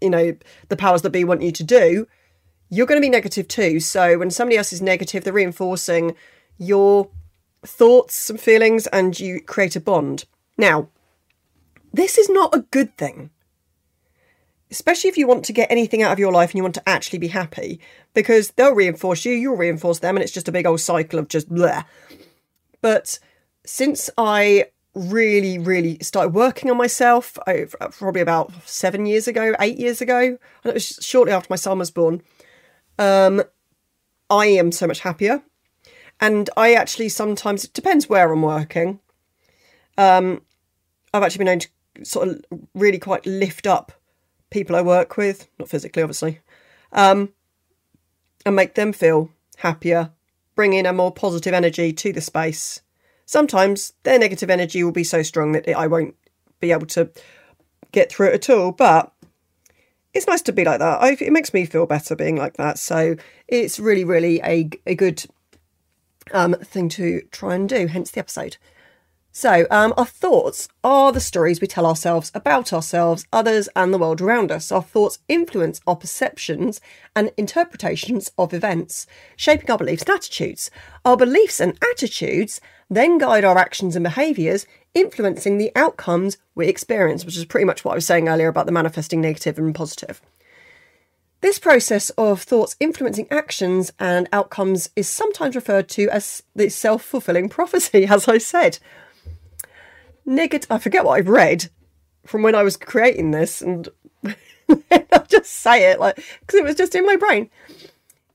you 0.00 0.08
know, 0.08 0.34
the 0.68 0.76
powers 0.78 1.02
that 1.02 1.10
be 1.10 1.24
want 1.24 1.42
you 1.42 1.52
to 1.52 1.64
do, 1.64 2.06
you're 2.70 2.86
going 2.86 3.00
to 3.00 3.04
be 3.06 3.10
negative 3.10 3.46
too. 3.46 3.78
So 3.78 4.18
when 4.18 4.30
somebody 4.30 4.56
else 4.56 4.72
is 4.72 4.80
negative, 4.80 5.24
they're 5.24 5.32
reinforcing 5.32 6.16
your 6.56 7.10
thoughts 7.64 8.30
and 8.30 8.40
feelings 8.40 8.86
and 8.86 9.20
you 9.20 9.42
create 9.42 9.76
a 9.76 9.80
bond. 9.80 10.24
Now, 10.56 10.88
this 11.92 12.16
is 12.16 12.30
not 12.30 12.54
a 12.54 12.64
good 12.70 12.96
thing 12.96 13.28
especially 14.72 15.08
if 15.08 15.16
you 15.16 15.28
want 15.28 15.44
to 15.44 15.52
get 15.52 15.70
anything 15.70 16.02
out 16.02 16.12
of 16.12 16.18
your 16.18 16.32
life 16.32 16.50
and 16.50 16.56
you 16.56 16.62
want 16.64 16.74
to 16.74 16.88
actually 16.88 17.20
be 17.20 17.28
happy, 17.28 17.78
because 18.14 18.50
they'll 18.52 18.74
reinforce 18.74 19.24
you, 19.24 19.32
you'll 19.32 19.56
reinforce 19.56 20.00
them, 20.00 20.16
and 20.16 20.24
it's 20.24 20.32
just 20.32 20.48
a 20.48 20.52
big 20.52 20.66
old 20.66 20.80
cycle 20.80 21.18
of 21.18 21.28
just 21.28 21.48
blah. 21.48 21.84
But 22.80 23.18
since 23.64 24.10
I 24.18 24.66
really, 24.94 25.58
really 25.58 25.98
started 26.00 26.34
working 26.34 26.70
on 26.70 26.76
myself, 26.76 27.38
probably 27.92 28.20
about 28.20 28.50
seven 28.66 29.06
years 29.06 29.28
ago, 29.28 29.54
eight 29.60 29.78
years 29.78 30.00
ago, 30.00 30.18
and 30.18 30.70
it 30.70 30.74
was 30.74 30.98
shortly 31.00 31.32
after 31.32 31.46
my 31.50 31.56
son 31.56 31.78
was 31.78 31.90
born, 31.90 32.22
um, 32.98 33.42
I 34.28 34.46
am 34.46 34.72
so 34.72 34.86
much 34.86 35.00
happier. 35.00 35.42
And 36.20 36.50
I 36.56 36.74
actually 36.74 37.08
sometimes, 37.08 37.64
it 37.64 37.72
depends 37.72 38.08
where 38.08 38.32
I'm 38.32 38.42
working. 38.42 39.00
Um, 39.98 40.42
I've 41.12 41.22
actually 41.22 41.44
been 41.44 41.48
able 41.48 41.60
to 41.60 42.04
sort 42.04 42.28
of 42.28 42.42
really 42.74 42.98
quite 42.98 43.26
lift 43.26 43.66
up 43.66 43.92
people 44.52 44.76
I 44.76 44.82
work 44.82 45.16
with, 45.16 45.48
not 45.58 45.68
physically, 45.68 46.02
obviously, 46.02 46.38
um, 46.92 47.32
and 48.46 48.54
make 48.54 48.74
them 48.74 48.92
feel 48.92 49.30
happier, 49.58 50.10
bring 50.54 50.74
in 50.74 50.86
a 50.86 50.92
more 50.92 51.12
positive 51.12 51.54
energy 51.54 51.92
to 51.92 52.12
the 52.12 52.20
space. 52.20 52.80
Sometimes 53.24 53.94
their 54.02 54.18
negative 54.18 54.50
energy 54.50 54.84
will 54.84 54.92
be 54.92 55.04
so 55.04 55.22
strong 55.22 55.52
that 55.52 55.68
I 55.68 55.86
won't 55.86 56.14
be 56.60 56.70
able 56.70 56.86
to 56.88 57.10
get 57.90 58.12
through 58.12 58.28
it 58.28 58.34
at 58.34 58.50
all, 58.50 58.72
but 58.72 59.12
it's 60.14 60.26
nice 60.26 60.42
to 60.42 60.52
be 60.52 60.64
like 60.64 60.78
that. 60.80 61.02
I, 61.02 61.16
it 61.18 61.32
makes 61.32 61.54
me 61.54 61.64
feel 61.64 61.86
better 61.86 62.14
being 62.14 62.36
like 62.36 62.56
that. 62.58 62.78
So 62.78 63.16
it's 63.48 63.80
really, 63.80 64.04
really 64.04 64.40
a, 64.42 64.68
a 64.86 64.94
good 64.94 65.24
um, 66.32 66.54
thing 66.54 66.88
to 66.90 67.22
try 67.30 67.54
and 67.54 67.68
do, 67.68 67.86
hence 67.86 68.10
the 68.10 68.20
episode. 68.20 68.58
So, 69.34 69.66
um, 69.70 69.94
our 69.96 70.04
thoughts 70.04 70.68
are 70.84 71.10
the 71.10 71.18
stories 71.18 71.58
we 71.58 71.66
tell 71.66 71.86
ourselves 71.86 72.30
about 72.34 72.70
ourselves, 72.70 73.26
others, 73.32 73.66
and 73.74 73.92
the 73.92 73.96
world 73.96 74.20
around 74.20 74.52
us. 74.52 74.70
Our 74.70 74.82
thoughts 74.82 75.20
influence 75.26 75.80
our 75.86 75.96
perceptions 75.96 76.82
and 77.16 77.32
interpretations 77.38 78.30
of 78.36 78.52
events, 78.52 79.06
shaping 79.34 79.70
our 79.70 79.78
beliefs 79.78 80.02
and 80.02 80.12
attitudes. 80.12 80.70
Our 81.06 81.16
beliefs 81.16 81.60
and 81.60 81.78
attitudes 81.82 82.60
then 82.90 83.16
guide 83.16 83.42
our 83.42 83.56
actions 83.56 83.96
and 83.96 84.02
behaviours, 84.02 84.66
influencing 84.92 85.56
the 85.56 85.72
outcomes 85.74 86.36
we 86.54 86.68
experience, 86.68 87.24
which 87.24 87.38
is 87.38 87.46
pretty 87.46 87.64
much 87.64 87.86
what 87.86 87.92
I 87.92 87.94
was 87.94 88.06
saying 88.06 88.28
earlier 88.28 88.48
about 88.48 88.66
the 88.66 88.72
manifesting 88.72 89.22
negative 89.22 89.56
and 89.56 89.74
positive. 89.74 90.20
This 91.40 91.58
process 91.58 92.10
of 92.10 92.42
thoughts 92.42 92.76
influencing 92.80 93.28
actions 93.30 93.92
and 93.98 94.28
outcomes 94.30 94.90
is 94.94 95.08
sometimes 95.08 95.56
referred 95.56 95.88
to 95.88 96.10
as 96.10 96.42
the 96.54 96.68
self 96.68 97.02
fulfilling 97.02 97.48
prophecy, 97.48 98.04
as 98.10 98.28
I 98.28 98.36
said 98.36 98.78
negative. 100.24 100.70
I 100.70 100.78
forget 100.78 101.04
what 101.04 101.18
I've 101.18 101.28
read 101.28 101.68
from 102.26 102.42
when 102.42 102.54
I 102.54 102.62
was 102.62 102.76
creating 102.76 103.30
this, 103.30 103.60
and 103.60 103.88
I'll 104.90 105.26
just 105.28 105.50
say 105.50 105.90
it 105.90 106.00
like 106.00 106.16
because 106.40 106.58
it 106.60 106.64
was 106.64 106.76
just 106.76 106.94
in 106.94 107.06
my 107.06 107.16
brain. 107.16 107.50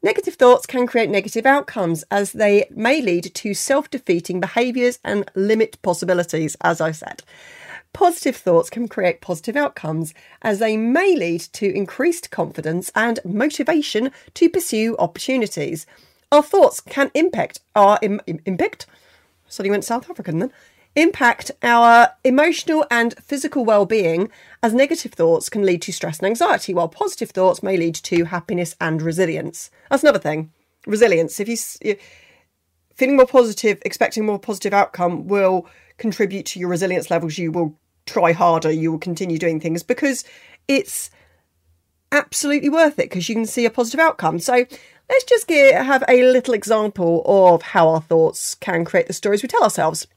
Negative 0.04 0.36
thoughts 0.36 0.68
can 0.68 0.86
create 0.86 1.10
negative 1.10 1.46
outcomes 1.46 2.04
as 2.12 2.32
they 2.32 2.68
may 2.70 3.02
lead 3.02 3.34
to 3.34 3.54
self 3.54 3.90
defeating 3.90 4.40
behaviours 4.40 5.00
and 5.04 5.30
limit 5.36 5.82
possibilities, 5.82 6.56
as 6.62 6.80
I 6.80 6.92
said. 6.92 7.24
Positive 7.94 8.36
thoughts 8.36 8.70
can 8.70 8.88
create 8.88 9.22
positive 9.22 9.56
outcomes 9.56 10.14
as 10.44 10.60
they 10.60 10.78
may 10.78 11.16
lead 11.16 11.42
to 11.54 11.74
increased 11.74 12.30
confidence 12.30 12.92
and 12.94 13.20
motivation 13.26 14.12
to 14.36 14.50
pursue 14.50 14.96
opportunities. 15.00 15.88
Our 16.32 16.44
thoughts 16.44 16.80
can 16.80 17.10
impact 17.16 17.60
our 17.76 17.98
Im- 18.04 18.22
impact. 18.46 18.86
Suddenly 19.48 19.72
went 19.72 19.86
South 19.86 20.10
African 20.10 20.40
then 20.40 20.54
impact 20.98 21.52
our 21.62 22.10
emotional 22.24 22.86
and 22.90 23.14
physical 23.20 23.64
well-being 23.64 24.30
as 24.64 24.74
negative 24.74 25.14
thoughts 25.14 25.48
can 25.48 25.64
lead 25.64 25.82
to 25.84 25.94
stress 25.94 26.18
and 26.18 26.26
anxiety 26.26 26.74
while 26.74 26.90
positive 26.90 27.30
thoughts 27.30 27.62
may 27.62 27.78
lead 27.78 27.96
to 27.96 28.26
happiness 28.26 28.76
and 28.82 29.02
resilience. 29.02 29.70
That's 29.90 30.04
another 30.04 30.20
thing. 30.20 30.52
Resilience. 30.88 31.40
If 31.40 31.48
you're 31.82 31.96
feeling 32.96 33.16
more 33.16 33.28
positive 33.28 33.80
expecting 33.86 34.26
more 34.26 34.40
positive 34.40 34.74
outcome 34.74 35.28
will 35.28 35.68
contribute 35.98 36.48
to 36.48 36.60
your 36.60 36.70
resilience 36.70 37.12
levels. 37.12 37.38
You 37.38 37.52
will 37.52 37.78
try 38.08 38.32
harder. 38.32 38.72
You 38.72 38.92
will 38.92 39.00
continue 39.00 39.38
doing 39.38 39.60
things 39.60 39.84
because 39.84 40.24
it's 40.68 41.12
absolutely 42.12 42.70
worth 42.70 42.98
it 42.98 43.10
because 43.10 43.30
you 43.30 43.36
can 43.36 43.46
see 43.46 43.66
a 43.66 43.70
positive 43.70 44.00
outcome. 44.00 44.40
So 44.40 44.54
let's 45.10 45.24
just 45.26 45.48
get, 45.48 45.86
have 45.86 46.04
a 46.08 46.24
little 46.24 46.54
example 46.54 47.22
of 47.26 47.62
how 47.62 47.90
our 47.90 48.02
thoughts 48.02 48.56
can 48.56 48.84
create 48.84 49.08
the 49.08 49.14
stories 49.14 49.44
we 49.44 49.50
tell 49.50 49.64
ourselves 49.64 50.08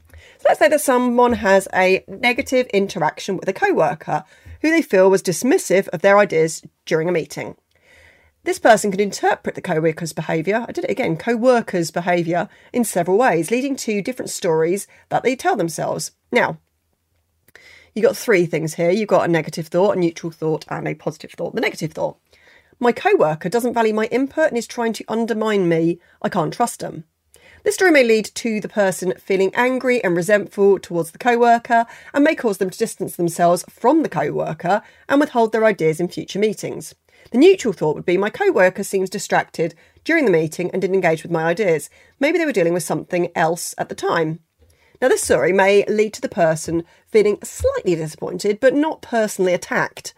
let's 0.45 0.59
say 0.59 0.69
that 0.69 0.81
someone 0.81 1.35
has 1.35 1.69
a 1.75 2.05
negative 2.09 2.67
interaction 2.69 3.37
with 3.37 3.49
a 3.49 3.53
co-worker 3.53 4.25
who 4.63 4.71
they 4.71 4.83
feel 4.83 5.11
was 5.11 5.23
dismissive 5.23 5.89
of 5.89 6.03
their 6.03 6.19
ideas 6.19 6.63
during 6.87 7.09
a 7.09 7.13
meeting. 7.13 7.57
This 8.45 8.59
person 8.59 8.91
can 8.91 9.01
interpret 9.01 9.55
the 9.55 9.61
co-worker's 9.61 10.15
behaviour, 10.15 10.65
I 10.67 10.73
did 10.73 10.85
it 10.85 10.91
again, 10.91 11.19
co-worker's 11.19 11.91
behaviour 11.91 12.49
in 12.73 12.85
several 12.85 13.19
ways, 13.19 13.51
leading 13.51 13.77
to 13.77 14.01
different 14.01 14.31
stories 14.31 14.87
that 15.11 15.23
they 15.23 15.37
tell 15.37 15.57
themselves. 15.57 16.13
Now, 16.33 16.59
you've 17.95 18.07
got 18.07 18.17
three 18.17 18.47
things 18.47 18.75
here. 18.75 18.91
You've 18.91 19.09
got 19.09 19.29
a 19.29 19.33
negative 19.33 19.67
thought, 19.67 19.97
a 19.97 20.01
neutral 20.01 20.33
thought, 20.33 20.65
and 20.71 20.89
a 20.89 20.95
positive 20.95 21.33
thought. 21.33 21.55
The 21.55 21.61
negative 21.61 21.93
thought. 21.93 22.17
My 22.79 22.93
co-worker 22.93 23.51
doesn't 23.51 23.75
value 23.75 23.93
my 23.93 24.07
input 24.07 24.49
and 24.49 24.57
is 24.57 24.67
trying 24.67 24.95
to 24.95 25.05
undermine 25.07 25.69
me. 25.69 26.01
I 26.23 26.31
can't 26.31 26.55
trust 26.55 26.81
him. 26.81 27.05
This 27.63 27.75
story 27.75 27.91
may 27.91 28.05
lead 28.05 28.25
to 28.37 28.59
the 28.61 28.71
person 28.71 29.13
feeling 29.19 29.55
angry 29.55 30.03
and 30.03 30.17
resentful 30.17 30.79
towards 30.79 31.11
the 31.11 31.19
co 31.19 31.37
worker 31.37 31.85
and 32.15 32.25
may 32.25 32.35
cause 32.35 32.57
them 32.57 32.71
to 32.71 32.79
distance 32.79 33.17
themselves 33.17 33.67
from 33.69 34.03
the 34.03 34.09
co 34.09 34.33
worker 34.33 34.83
and 35.11 35.21
withhold 35.21 35.53
their 35.53 35.67
ideas 35.67 36.01
in 36.01 36.09
future 36.09 36.39
meetings. 36.39 36.95
The 37.33 37.39
neutral 37.39 37.75
thought 37.75 37.97
would 37.97 38.07
be 38.07 38.17
my 38.17 38.31
co 38.31 38.51
worker 38.51 38.83
seems 38.83 39.11
distracted 39.11 39.75
during 40.05 40.25
the 40.25 40.31
meeting 40.31 40.71
and 40.71 40.81
didn't 40.81 40.95
engage 40.95 41.23
with 41.23 41.33
my 41.33 41.45
ideas. 41.45 41.91
Maybe 42.19 42.39
they 42.39 42.47
were 42.47 42.53
dealing 42.53 42.73
with 42.73 42.83
something 42.83 43.29
else 43.35 43.75
at 43.77 43.91
the 43.91 43.95
time. 43.95 44.41
Now, 45.03 45.09
this 45.09 45.23
story 45.23 45.53
may 45.53 45.85
lead 45.87 46.15
to 46.15 46.21
the 46.23 46.29
person 46.31 46.85
feeling 47.09 47.39
slightly 47.43 47.95
disappointed 47.95 48.59
but 48.61 48.75
not 48.75 49.03
personally 49.03 49.53
attacked 49.53 50.15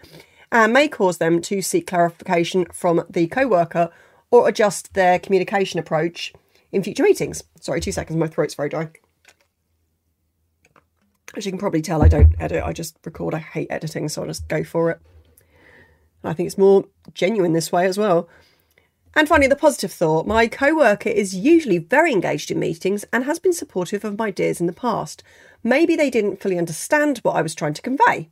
and 0.53 0.73
may 0.73 0.87
cause 0.87 1.19
them 1.19 1.41
to 1.43 1.61
seek 1.61 1.89
clarification 1.89 2.67
from 2.73 3.05
the 3.11 3.27
co 3.27 3.49
worker 3.49 3.91
or 4.31 4.49
adjust 4.49 4.95
their 4.95 5.19
communication 5.19 5.81
approach 5.81 6.33
in 6.73 6.83
future 6.83 7.05
meetings. 7.05 7.45
Sorry, 7.61 7.81
two 7.81 7.93
seconds, 7.93 8.17
my 8.17 8.27
throat's 8.27 8.55
very 8.55 8.69
dry. 8.69 8.91
As 11.37 11.47
you 11.47 11.53
can 11.53 11.59
probably 11.59 11.83
tell, 11.83 12.03
I 12.03 12.09
don't 12.09 12.35
edit, 12.39 12.63
I 12.65 12.73
just 12.73 12.99
record. 13.05 13.35
I 13.35 13.39
hate 13.39 13.69
editing, 13.71 14.09
so 14.09 14.25
I 14.25 14.27
just 14.27 14.49
go 14.49 14.65
for 14.65 14.91
it. 14.91 15.01
I 16.25 16.35
think 16.35 16.47
it's 16.47 16.59
more 16.59 16.85
genuine 17.15 17.53
this 17.53 17.73
way 17.73 17.87
as 17.87 17.99
well. 17.99 18.29
And 19.15 19.29
finally, 19.29 19.49
the 19.49 19.57
positive 19.57 19.93
thought. 19.93 20.27
My 20.27 20.47
co 20.47 20.75
worker 20.75 21.11
is 21.11 21.35
usually 21.35 21.79
very 21.79 22.13
engaged 22.13 22.51
in 22.51 22.59
meetings 22.59 23.05
and 23.13 23.25
has 23.25 23.39
been 23.39 23.53
supportive 23.53 24.05
of 24.05 24.19
my 24.19 24.27
ideas 24.27 24.61
in 24.61 24.67
the 24.67 24.73
past. 24.73 25.23
Maybe 25.63 25.97
they 25.97 26.11
didn't 26.11 26.41
fully 26.41 26.59
understand 26.59 27.19
what 27.19 27.37
I 27.37 27.43
was 27.43 27.55
trying 27.55 27.75
to 27.75 27.83
convey. 27.83 28.31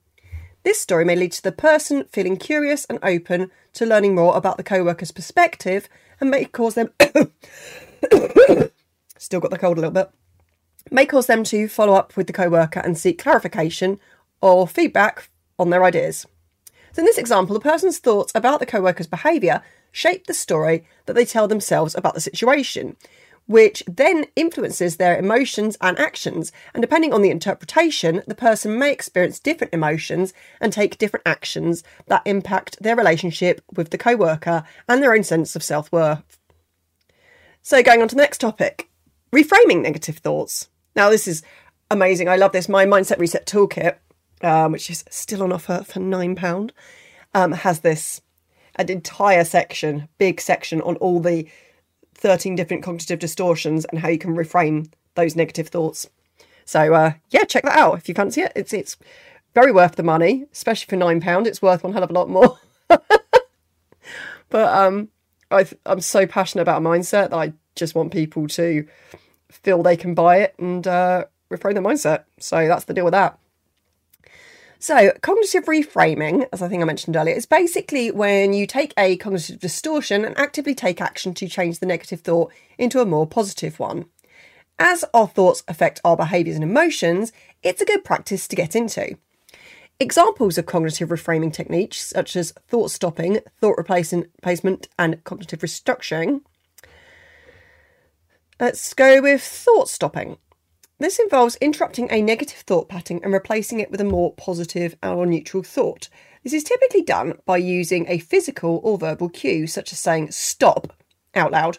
This 0.63 0.81
story 0.81 1.05
may 1.05 1.17
lead 1.17 1.33
to 1.33 1.43
the 1.43 1.53
person 1.53 2.05
feeling 2.05 2.37
curious 2.37 2.85
and 2.87 2.99
open 3.03 3.51
to 3.75 3.87
learning 3.87 4.15
more 4.15 4.37
about 4.37 4.57
the 4.57 4.63
co 4.63 4.85
worker's 4.85 5.13
perspective 5.13 5.89
and 6.21 6.31
may 6.31 6.45
cause 6.45 6.75
them. 6.75 6.91
Still 9.19 9.41
got 9.41 9.51
the 9.51 9.59
cold 9.59 9.79
a 9.79 9.81
little 9.81 9.93
bit. 9.93 10.11
May 10.91 11.07
cause 11.07 11.27
them 11.27 11.45
to 11.45 11.69
follow 11.69 11.95
up 11.95 12.17
with 12.17 12.27
the 12.27 12.33
co 12.33 12.49
worker 12.49 12.81
and 12.81 12.97
seek 12.97 13.19
clarification 13.19 14.01
or 14.41 14.67
feedback 14.67 15.29
on 15.59 15.71
their 15.71 15.85
ideas. 15.85 16.27
So, 16.93 17.01
in 17.01 17.07
this 17.07 17.19
example, 17.19 17.55
the 17.55 17.61
person's 17.61 17.99
thoughts 17.99 18.33
about 18.35 18.61
the 18.61 18.67
co 18.67 18.81
worker's 18.81 19.07
behaviour 19.07 19.63
shape 19.93 20.27
the 20.27 20.35
story 20.35 20.85
that 21.07 21.15
they 21.15 21.25
tell 21.25 21.49
themselves 21.49 21.95
about 21.95 22.15
the 22.15 22.21
situation, 22.21 22.97
which 23.47 23.83
then 23.87 24.27
influences 24.37 24.97
their 24.97 25.19
emotions 25.19 25.77
and 25.81 25.99
actions. 25.99 26.53
And 26.75 26.81
depending 26.81 27.13
on 27.13 27.23
the 27.23 27.31
interpretation, 27.31 28.23
the 28.27 28.35
person 28.35 28.79
may 28.79 28.93
experience 28.93 29.39
different 29.39 29.75
emotions 29.75 30.33
and 30.61 30.73
take 30.73 30.99
different 30.99 31.27
actions 31.27 31.85
that 32.07 32.23
impact 32.25 32.83
their 32.83 32.97
relationship 32.97 33.61
with 33.75 33.91
the 33.91 33.99
co 33.99 34.17
worker 34.17 34.65
and 34.89 35.03
their 35.03 35.15
own 35.15 35.25
sense 35.25 35.55
of 35.55 35.63
self 35.63 35.93
worth. 35.93 36.40
So, 37.63 37.83
going 37.83 38.01
on 38.01 38.09
to 38.09 38.15
the 38.15 38.23
next 38.23 38.39
topic 38.39 38.89
reframing 39.33 39.83
negative 39.83 40.19
thoughts. 40.19 40.69
Now, 40.97 41.11
this 41.11 41.29
is 41.29 41.43
amazing. 41.91 42.29
I 42.29 42.37
love 42.37 42.53
this. 42.53 42.69
My 42.69 42.85
Mindset 42.85 43.19
Reset 43.19 43.47
Toolkit, 43.47 43.97
um, 44.43 44.73
which 44.73 44.91
is 44.91 45.05
still 45.11 45.43
on 45.43 45.53
offer 45.53 45.85
for 45.85 46.01
£9, 46.01 46.71
um, 47.35 47.53
has 47.53 47.81
this 47.81 48.23
an 48.77 48.91
entire 48.91 49.45
section, 49.45 50.09
big 50.19 50.41
section 50.41 50.81
on 50.83 50.97
all 50.97 51.21
the 51.21 51.49
13 52.15 52.57
different 52.57 52.83
cognitive 52.83 53.19
distortions 53.19 53.85
and 53.87 54.01
how 54.01 54.09
you 54.09 54.19
can 54.19 54.35
reframe 54.35 54.91
those 55.15 55.37
negative 55.37 55.69
thoughts. 55.69 56.09
So 56.65 56.95
uh, 56.95 57.13
yeah, 57.31 57.45
check 57.45 57.65
that 57.65 57.79
out 57.79 57.99
if 57.99 58.09
you 58.09 58.15
fancy 58.15 58.43
it. 58.43 58.53
It's 58.55 58.73
it's 58.73 58.97
very 59.55 59.73
worth 59.73 59.97
the 59.97 60.03
money, 60.03 60.47
especially 60.53 60.89
for 60.89 60.97
nine 60.97 61.21
pound. 61.21 61.47
It's 61.47 61.61
worth 61.61 61.83
one 61.83 61.93
hell 61.93 62.05
of 62.05 62.11
a 62.11 62.15
lot 62.15 62.29
more. 62.29 62.59
but 62.89 63.09
um, 64.53 65.09
I 65.51 65.67
I'm 65.87 66.01
so 66.01 66.27
passionate 66.27 66.63
about 66.63 66.83
mindset 66.83 67.31
that 67.31 67.35
I 67.35 67.53
just 67.75 67.95
want 67.95 68.13
people 68.13 68.47
to 68.49 68.87
feel 69.51 69.83
they 69.83 69.97
can 69.97 70.15
buy 70.15 70.39
it 70.39 70.55
and 70.59 70.87
uh, 70.87 71.25
reframe 71.51 71.75
their 71.75 71.83
mindset. 71.83 72.25
So 72.39 72.69
that's 72.69 72.85
the 72.85 72.95
deal 72.95 73.05
with 73.05 73.13
that. 73.13 73.39
So, 74.83 75.13
cognitive 75.21 75.67
reframing, 75.67 76.49
as 76.55 76.63
I 76.63 76.69
think 76.69 76.81
I 76.81 76.87
mentioned 76.87 77.15
earlier, 77.15 77.35
is 77.35 77.45
basically 77.45 78.11
when 78.11 78.55
you 78.55 78.67
take 78.67 78.95
a 78.97 79.19
cognitive 79.19 79.61
distortion 79.61 80.25
and 80.25 80.37
actively 80.39 80.75
take 80.75 81.03
action 81.03 81.35
to 81.35 81.49
change 81.49 81.81
the 81.81 81.87
negative 81.87 82.23
thought 82.23 82.51
into 82.79 83.03
a 83.03 83.05
more 83.05 83.27
positive 83.27 83.79
one. 83.79 84.07
As 84.79 85.05
our 85.13 85.29
thoughts 85.29 85.63
affect 85.69 86.01
our 86.03 86.17
behaviours 86.17 86.57
and 86.57 86.65
emotions, 86.65 87.31
it's 87.63 87.83
a 87.83 87.85
good 87.85 88.05
practice 88.05 88.49
to 88.49 88.57
get 88.57 88.75
into. 88.75 89.19
Examples 90.03 90.57
of 90.57 90.65
cognitive 90.65 91.11
reframing 91.11 91.53
techniques, 91.53 92.01
such 92.03 92.35
as 92.35 92.55
thought 92.67 92.91
stopping, 92.91 93.41
thought 93.61 93.77
replacement, 93.77 94.89
and 94.99 95.23
cognitive 95.25 95.61
restructuring. 95.61 96.41
Let's 98.59 98.95
go 98.95 99.21
with 99.21 99.43
thought 99.43 99.91
stopping. 99.91 100.39
This 100.99 101.19
involves 101.19 101.57
interrupting 101.57 102.09
a 102.11 102.23
negative 102.23 102.61
thought 102.61 102.89
pattern 102.89 103.21
and 103.23 103.35
replacing 103.35 103.79
it 103.79 103.91
with 103.91 104.01
a 104.01 104.05
more 104.05 104.33
positive 104.35 104.97
or 105.03 105.27
neutral 105.27 105.63
thought. 105.63 106.09
This 106.45 106.55
is 106.55 106.65
typically 106.65 107.03
done 107.03 107.35
by 107.45 107.59
using 107.59 108.07
a 108.09 108.21
physical 108.21 108.81
or 108.83 108.97
verbal 108.97 109.29
cue, 109.29 109.67
such 109.67 109.93
as 109.93 109.99
saying 109.99 110.31
stop 110.31 110.95
out 111.35 111.53
loud 111.53 111.77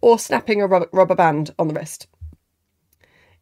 or 0.00 0.18
snapping 0.18 0.62
a 0.62 0.66
rubber 0.66 1.14
band 1.14 1.54
on 1.58 1.68
the 1.68 1.74
wrist. 1.74 2.06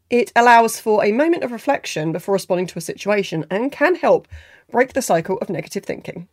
It 0.09 0.33
allows 0.37 0.79
for 0.79 1.05
a 1.05 1.13
moment 1.13 1.43
of 1.43 1.51
reflection 1.51 2.13
before 2.13 2.35
responding 2.35 2.67
to 2.69 2.79
a 2.79 2.83
situation 2.83 3.45
and 3.51 3.73
can 3.73 3.97
help 3.97 4.29
break 4.71 4.93
the 4.93 5.03
cycle 5.03 5.39
of 5.39 5.51
negative 5.51 5.85
thinking. 5.85 6.29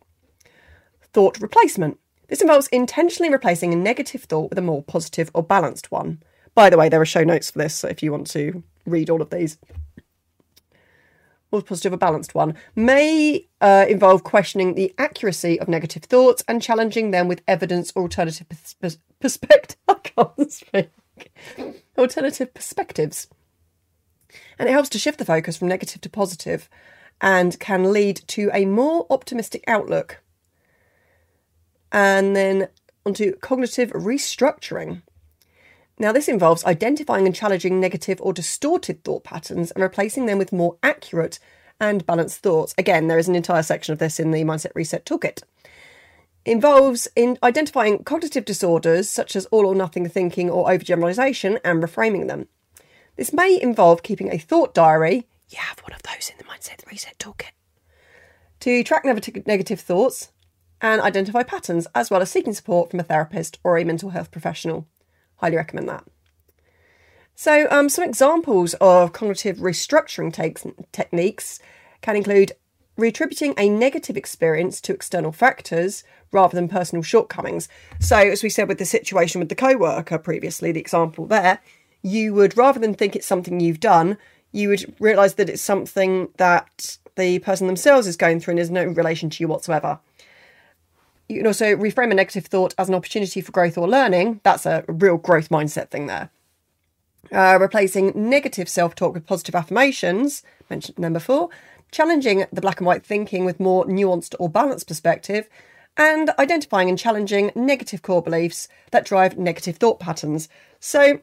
Thought 1.12 1.40
replacement. 1.40 1.98
This 2.28 2.40
involves 2.40 2.68
intentionally 2.68 3.30
replacing 3.30 3.72
a 3.72 3.76
negative 3.76 4.24
thought 4.24 4.50
with 4.50 4.58
a 4.58 4.62
more 4.62 4.82
positive 4.82 5.30
or 5.34 5.42
balanced 5.42 5.90
one. 5.90 6.22
By 6.54 6.70
the 6.70 6.78
way, 6.78 6.88
there 6.88 7.00
are 7.00 7.06
show 7.06 7.24
notes 7.24 7.50
for 7.50 7.58
this, 7.58 7.74
so 7.74 7.88
if 7.88 8.02
you 8.02 8.12
want 8.12 8.28
to 8.28 8.62
read 8.86 9.10
all 9.10 9.20
of 9.20 9.30
these. 9.30 9.58
More 11.50 11.62
positive 11.62 11.92
or 11.92 11.96
balanced 11.96 12.34
one 12.34 12.54
may 12.74 13.46
uh, 13.60 13.86
involve 13.88 14.24
questioning 14.24 14.74
the 14.74 14.94
accuracy 14.98 15.60
of 15.60 15.68
negative 15.68 16.04
thoughts 16.04 16.42
and 16.48 16.62
challenging 16.62 17.10
them 17.10 17.28
with 17.28 17.42
evidence 17.46 17.92
or 17.94 18.02
alternative 18.02 18.48
pers- 18.48 18.98
perspective. 19.20 19.76
I 19.88 19.94
can't 19.94 20.52
speak. 20.52 20.90
Alternative 21.96 22.52
perspectives. 22.52 23.28
And 24.58 24.68
it 24.68 24.72
helps 24.72 24.88
to 24.90 24.98
shift 24.98 25.18
the 25.18 25.24
focus 25.24 25.56
from 25.56 25.68
negative 25.68 26.00
to 26.02 26.10
positive 26.10 26.68
and 27.20 27.58
can 27.60 27.92
lead 27.92 28.22
to 28.28 28.50
a 28.52 28.64
more 28.64 29.06
optimistic 29.10 29.64
outlook. 29.66 30.20
And 31.92 32.34
then 32.34 32.68
onto 33.06 33.36
cognitive 33.36 33.90
restructuring. 33.90 35.02
Now, 35.98 36.10
this 36.10 36.28
involves 36.28 36.64
identifying 36.64 37.26
and 37.26 37.34
challenging 37.34 37.78
negative 37.78 38.20
or 38.20 38.32
distorted 38.32 39.04
thought 39.04 39.24
patterns 39.24 39.70
and 39.70 39.82
replacing 39.82 40.26
them 40.26 40.38
with 40.38 40.52
more 40.52 40.76
accurate 40.82 41.38
and 41.80 42.04
balanced 42.04 42.40
thoughts. 42.40 42.74
Again, 42.76 43.06
there 43.06 43.18
is 43.18 43.28
an 43.28 43.36
entire 43.36 43.62
section 43.62 43.92
of 43.92 43.98
this 43.98 44.18
in 44.18 44.30
the 44.30 44.42
Mindset 44.42 44.72
Reset 44.74 45.04
Toolkit. 45.04 45.42
Involves 46.44 47.08
in 47.16 47.38
identifying 47.42 48.04
cognitive 48.04 48.44
disorders 48.44 49.08
such 49.08 49.36
as 49.36 49.46
all 49.46 49.66
or 49.66 49.74
nothing 49.74 50.08
thinking 50.08 50.50
or 50.50 50.66
overgeneralization 50.66 51.58
and 51.64 51.82
reframing 51.82 52.26
them. 52.26 52.48
This 53.16 53.32
may 53.32 53.60
involve 53.60 54.02
keeping 54.02 54.32
a 54.32 54.38
thought 54.38 54.74
diary. 54.74 55.26
You 55.48 55.58
have 55.58 55.78
one 55.80 55.92
of 55.92 56.02
those 56.02 56.30
in 56.30 56.38
the 56.38 56.44
Mindset 56.44 56.88
Reset 56.90 57.16
Toolkit. 57.18 57.52
To 58.60 58.82
track 58.82 59.04
negative 59.04 59.80
thoughts 59.80 60.32
and 60.80 61.00
identify 61.00 61.42
patterns, 61.42 61.86
as 61.94 62.10
well 62.10 62.22
as 62.22 62.30
seeking 62.30 62.54
support 62.54 62.90
from 62.90 63.00
a 63.00 63.04
therapist 63.04 63.58
or 63.62 63.78
a 63.78 63.84
mental 63.84 64.10
health 64.10 64.30
professional. 64.30 64.88
Highly 65.36 65.56
recommend 65.56 65.88
that. 65.88 66.04
So, 67.36 67.68
um, 67.70 67.88
some 67.88 68.04
examples 68.04 68.74
of 68.74 69.12
cognitive 69.12 69.58
restructuring 69.58 70.32
techniques 70.92 71.58
can 72.00 72.16
include 72.16 72.52
reattributing 72.98 73.54
a 73.58 73.68
negative 73.68 74.16
experience 74.16 74.80
to 74.82 74.94
external 74.94 75.32
factors 75.32 76.04
rather 76.30 76.54
than 76.54 76.68
personal 76.68 77.02
shortcomings. 77.02 77.68
So, 78.00 78.16
as 78.16 78.42
we 78.42 78.50
said 78.50 78.68
with 78.68 78.78
the 78.78 78.84
situation 78.84 79.40
with 79.40 79.48
the 79.48 79.56
co 79.56 79.76
worker 79.76 80.18
previously, 80.18 80.70
the 80.72 80.80
example 80.80 81.26
there, 81.26 81.60
you 82.04 82.32
would 82.34 82.56
rather 82.56 82.78
than 82.78 82.94
think 82.94 83.16
it's 83.16 83.26
something 83.26 83.58
you've 83.58 83.80
done, 83.80 84.16
you 84.52 84.68
would 84.68 84.94
realise 85.00 85.34
that 85.34 85.48
it's 85.48 85.60
something 85.60 86.28
that 86.36 86.98
the 87.16 87.40
person 87.40 87.66
themselves 87.66 88.06
is 88.06 88.16
going 88.16 88.38
through 88.38 88.52
and 88.52 88.58
there's 88.58 88.70
no 88.70 88.84
relation 88.84 89.28
to 89.30 89.42
you 89.42 89.48
whatsoever 89.48 89.98
you 91.28 91.38
can 91.38 91.46
also 91.46 91.74
reframe 91.76 92.10
a 92.10 92.14
negative 92.14 92.46
thought 92.46 92.74
as 92.76 92.88
an 92.88 92.94
opportunity 92.94 93.40
for 93.40 93.52
growth 93.52 93.78
or 93.78 93.88
learning. 93.88 94.40
That's 94.42 94.66
a 94.66 94.84
real 94.88 95.16
growth 95.16 95.48
mindset 95.48 95.88
thing 95.88 96.06
there. 96.06 96.30
Uh, 97.32 97.58
replacing 97.58 98.12
negative 98.14 98.68
self 98.68 98.94
talk 98.94 99.14
with 99.14 99.26
positive 99.26 99.54
affirmations, 99.54 100.42
mentioned 100.68 100.98
number 100.98 101.18
four, 101.18 101.48
challenging 101.90 102.44
the 102.52 102.60
black 102.60 102.78
and 102.78 102.86
white 102.86 103.04
thinking 103.04 103.44
with 103.44 103.58
more 103.58 103.86
nuanced 103.86 104.34
or 104.38 104.50
balanced 104.50 104.88
perspective, 104.88 105.48
and 105.96 106.30
identifying 106.38 106.88
and 106.90 106.98
challenging 106.98 107.50
negative 107.54 108.02
core 108.02 108.22
beliefs 108.22 108.68
that 108.90 109.06
drive 109.06 109.38
negative 109.38 109.76
thought 109.76 109.98
patterns. 109.98 110.48
So, 110.78 111.20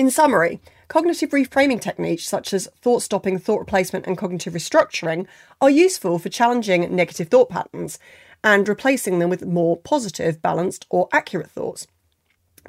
in 0.00 0.10
summary, 0.10 0.62
cognitive 0.88 1.28
reframing 1.28 1.78
techniques 1.78 2.26
such 2.26 2.54
as 2.54 2.70
thought 2.80 3.02
stopping, 3.02 3.38
thought 3.38 3.58
replacement, 3.58 4.06
and 4.06 4.16
cognitive 4.16 4.54
restructuring 4.54 5.26
are 5.60 5.68
useful 5.68 6.18
for 6.18 6.30
challenging 6.30 6.96
negative 6.96 7.28
thought 7.28 7.50
patterns 7.50 7.98
and 8.42 8.66
replacing 8.66 9.18
them 9.18 9.28
with 9.28 9.44
more 9.44 9.76
positive, 9.76 10.40
balanced, 10.40 10.86
or 10.88 11.06
accurate 11.12 11.50
thoughts. 11.50 11.86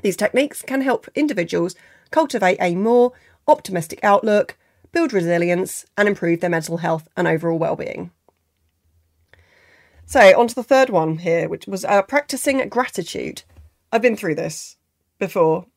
These 0.01 0.17
techniques 0.17 0.61
can 0.61 0.81
help 0.81 1.07
individuals 1.15 1.73
cultivate 2.09 2.57
a 2.59 2.75
more 2.75 3.13
optimistic 3.47 4.01
outlook, 4.03 4.57
build 4.91 5.13
resilience, 5.13 5.85
and 5.97 6.09
improve 6.09 6.41
their 6.41 6.49
mental 6.49 6.77
health 6.77 7.07
and 7.15 7.29
overall 7.29 7.57
well-being. 7.57 8.11
So, 10.05 10.37
on 10.37 10.49
to 10.49 10.55
the 10.55 10.63
third 10.63 10.89
one 10.89 11.19
here, 11.19 11.47
which 11.47 11.65
was 11.65 11.85
uh, 11.85 12.01
practicing 12.01 12.67
gratitude. 12.67 13.43
I've 13.89 14.01
been 14.01 14.17
through 14.17 14.35
this 14.35 14.75
before 15.17 15.67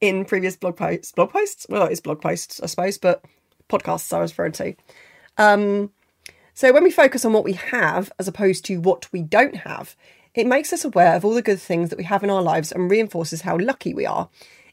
in 0.00 0.24
previous 0.24 0.56
blog 0.56 0.76
posts. 0.76 1.12
Blog 1.12 1.30
posts? 1.30 1.66
Well, 1.68 1.84
it's 1.84 2.00
blog 2.00 2.20
posts, 2.20 2.60
I 2.60 2.66
suppose, 2.66 2.98
but 2.98 3.24
podcasts 3.68 4.12
I 4.12 4.20
was 4.20 4.32
referring 4.32 4.52
to. 4.52 4.74
Um, 5.38 5.90
so 6.54 6.72
when 6.72 6.84
we 6.84 6.90
focus 6.90 7.24
on 7.24 7.32
what 7.32 7.44
we 7.44 7.54
have 7.54 8.10
as 8.18 8.28
opposed 8.28 8.64
to 8.66 8.80
what 8.80 9.10
we 9.12 9.22
don't 9.22 9.56
have, 9.56 9.96
it 10.34 10.46
makes 10.46 10.72
us 10.72 10.84
aware 10.84 11.14
of 11.14 11.24
all 11.24 11.34
the 11.34 11.42
good 11.42 11.60
things 11.60 11.90
that 11.90 11.98
we 11.98 12.04
have 12.04 12.22
in 12.22 12.30
our 12.30 12.42
lives 12.42 12.72
and 12.72 12.90
reinforces 12.90 13.42
how 13.42 13.58
lucky 13.58 13.94
we 13.94 14.06
are. 14.06 14.28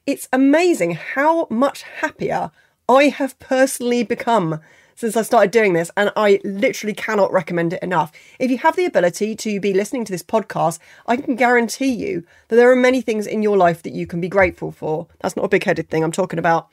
It's 0.06 0.28
amazing 0.34 0.92
how 0.92 1.48
much 1.50 1.84
happier 1.84 2.52
I 2.90 3.06
have 3.06 3.40
personally 3.40 4.04
become 4.04 4.60
since 5.04 5.18
I 5.18 5.22
started 5.24 5.52
doing 5.52 5.74
this, 5.74 5.92
and 5.98 6.14
I 6.16 6.40
literally 6.46 6.94
cannot 6.94 7.34
recommend 7.34 7.74
it 7.74 7.84
enough. 7.84 8.14
If 8.40 8.50
you 8.50 8.58
have 8.60 8.78
the 8.78 8.86
ability 8.86 9.36
to 9.36 9.60
be 9.60 9.74
listening 9.74 10.06
to 10.06 10.14
this 10.14 10.24
podcast, 10.24 10.80
I 11.06 11.18
can 11.18 11.36
guarantee 11.36 11.92
you 11.92 12.24
that 12.48 12.56
there 12.56 12.72
are 12.72 12.76
many 12.76 13.02
things 13.02 13.28
in 13.28 13.44
your 13.44 13.58
life 13.58 13.84
that 13.84 13.92
you 13.92 14.08
can 14.08 14.22
be 14.22 14.30
grateful 14.30 14.72
for. 14.72 15.08
That's 15.20 15.36
not 15.36 15.44
a 15.44 15.50
big 15.50 15.66
headed 15.66 15.90
thing. 15.90 16.06
I'm 16.06 16.14
talking 16.14 16.40
about 16.40 16.70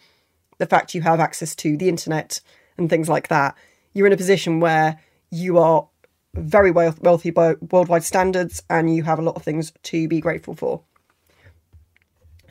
the 0.59 0.67
fact 0.67 0.95
you 0.95 1.03
have 1.03 1.19
access 1.19 1.57
to 1.57 1.77
the 1.77 1.89
internet 1.89 2.41
and 2.79 2.89
things 2.89 3.09
like 3.09 3.27
that. 3.29 3.57
You're 3.95 4.07
in 4.07 4.13
a 4.13 4.17
position 4.17 4.61
where 4.61 5.01
you 5.33 5.59
are 5.59 5.89
very 6.35 6.71
wealthy 6.71 7.31
by 7.31 7.57
worldwide 7.73 8.05
standards 8.05 8.63
and 8.71 8.95
you 8.95 9.03
have 9.03 9.19
a 9.19 9.23
lot 9.23 9.35
of 9.35 9.43
things 9.43 9.73
to 9.83 10.07
be 10.07 10.21
grateful 10.21 10.55
for. 10.55 10.83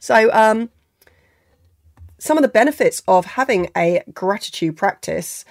So, 0.02 0.30
um, 0.34 0.72
some 2.18 2.38
of 2.38 2.42
the 2.42 2.50
benefits 2.50 3.02
of 3.08 3.24
having 3.24 3.70
a 3.78 4.04
gratitude 4.14 4.76
practice 4.76 5.46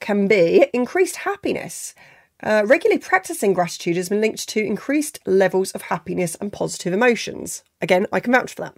can 0.00 0.26
be 0.26 0.66
increased 0.72 1.16
happiness. 1.16 1.94
Uh, 2.42 2.62
regularly 2.66 2.98
practicing 2.98 3.52
gratitude 3.54 3.96
has 3.96 4.08
been 4.08 4.20
linked 4.20 4.48
to 4.48 4.60
increased 4.60 5.18
levels 5.24 5.72
of 5.72 5.82
happiness 5.82 6.34
and 6.36 6.52
positive 6.52 6.92
emotions. 6.92 7.64
Again, 7.80 8.06
I 8.12 8.20
can 8.20 8.32
vouch 8.32 8.54
for 8.54 8.62
that. 8.62 8.76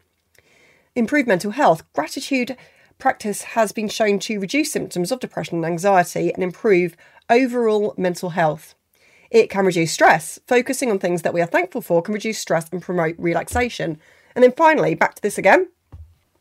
Improved 0.95 1.29
mental 1.29 1.51
health. 1.53 1.83
Gratitude 1.93 2.57
practice 2.99 3.43
has 3.43 3.73
been 3.73 3.89
shown 3.89 4.19
to 4.21 4.41
reduce 4.41 4.73
symptoms 4.73 5.11
of 5.11 5.21
depression 5.21 5.57
and 5.57 5.67
anxiety 5.67 6.33
and 6.33 6.43
improve 6.43 6.97
overall 7.29 7.95
mental 7.97 8.31
health. 8.31 8.75
It 9.31 9.51
can 9.51 9.67
reduce 9.67 9.93
stress. 9.93 10.39
Focusing 10.47 10.91
on 10.91 10.99
things 10.99 11.23
that 11.23 11.35
we 11.35 11.43
are 11.43 11.47
thankful 11.47 11.81
for 11.81 12.03
can 12.03 12.15
reduce 12.15 12.39
stress 12.39 12.69
and 12.71 12.81
promote 12.81 13.17
relaxation. 13.19 13.99
And 14.35 14.43
then 14.43 14.53
finally, 14.53 14.95
back 14.95 15.15
to 15.17 15.23
this 15.23 15.39
again 15.39 15.69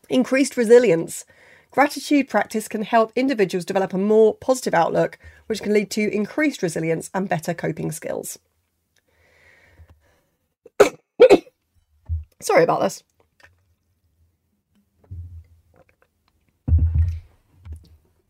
Increased 0.08 0.56
resilience. 0.56 1.24
Gratitude 1.76 2.28
practice 2.30 2.68
can 2.68 2.80
help 2.80 3.12
individuals 3.14 3.66
develop 3.66 3.92
a 3.92 3.98
more 3.98 4.34
positive 4.36 4.72
outlook, 4.72 5.18
which 5.46 5.60
can 5.60 5.74
lead 5.74 5.90
to 5.90 6.10
increased 6.10 6.62
resilience 6.62 7.10
and 7.12 7.28
better 7.28 7.52
coping 7.52 7.92
skills. 7.92 8.38
Sorry 12.40 12.64
about 12.64 12.80
this. 12.80 13.04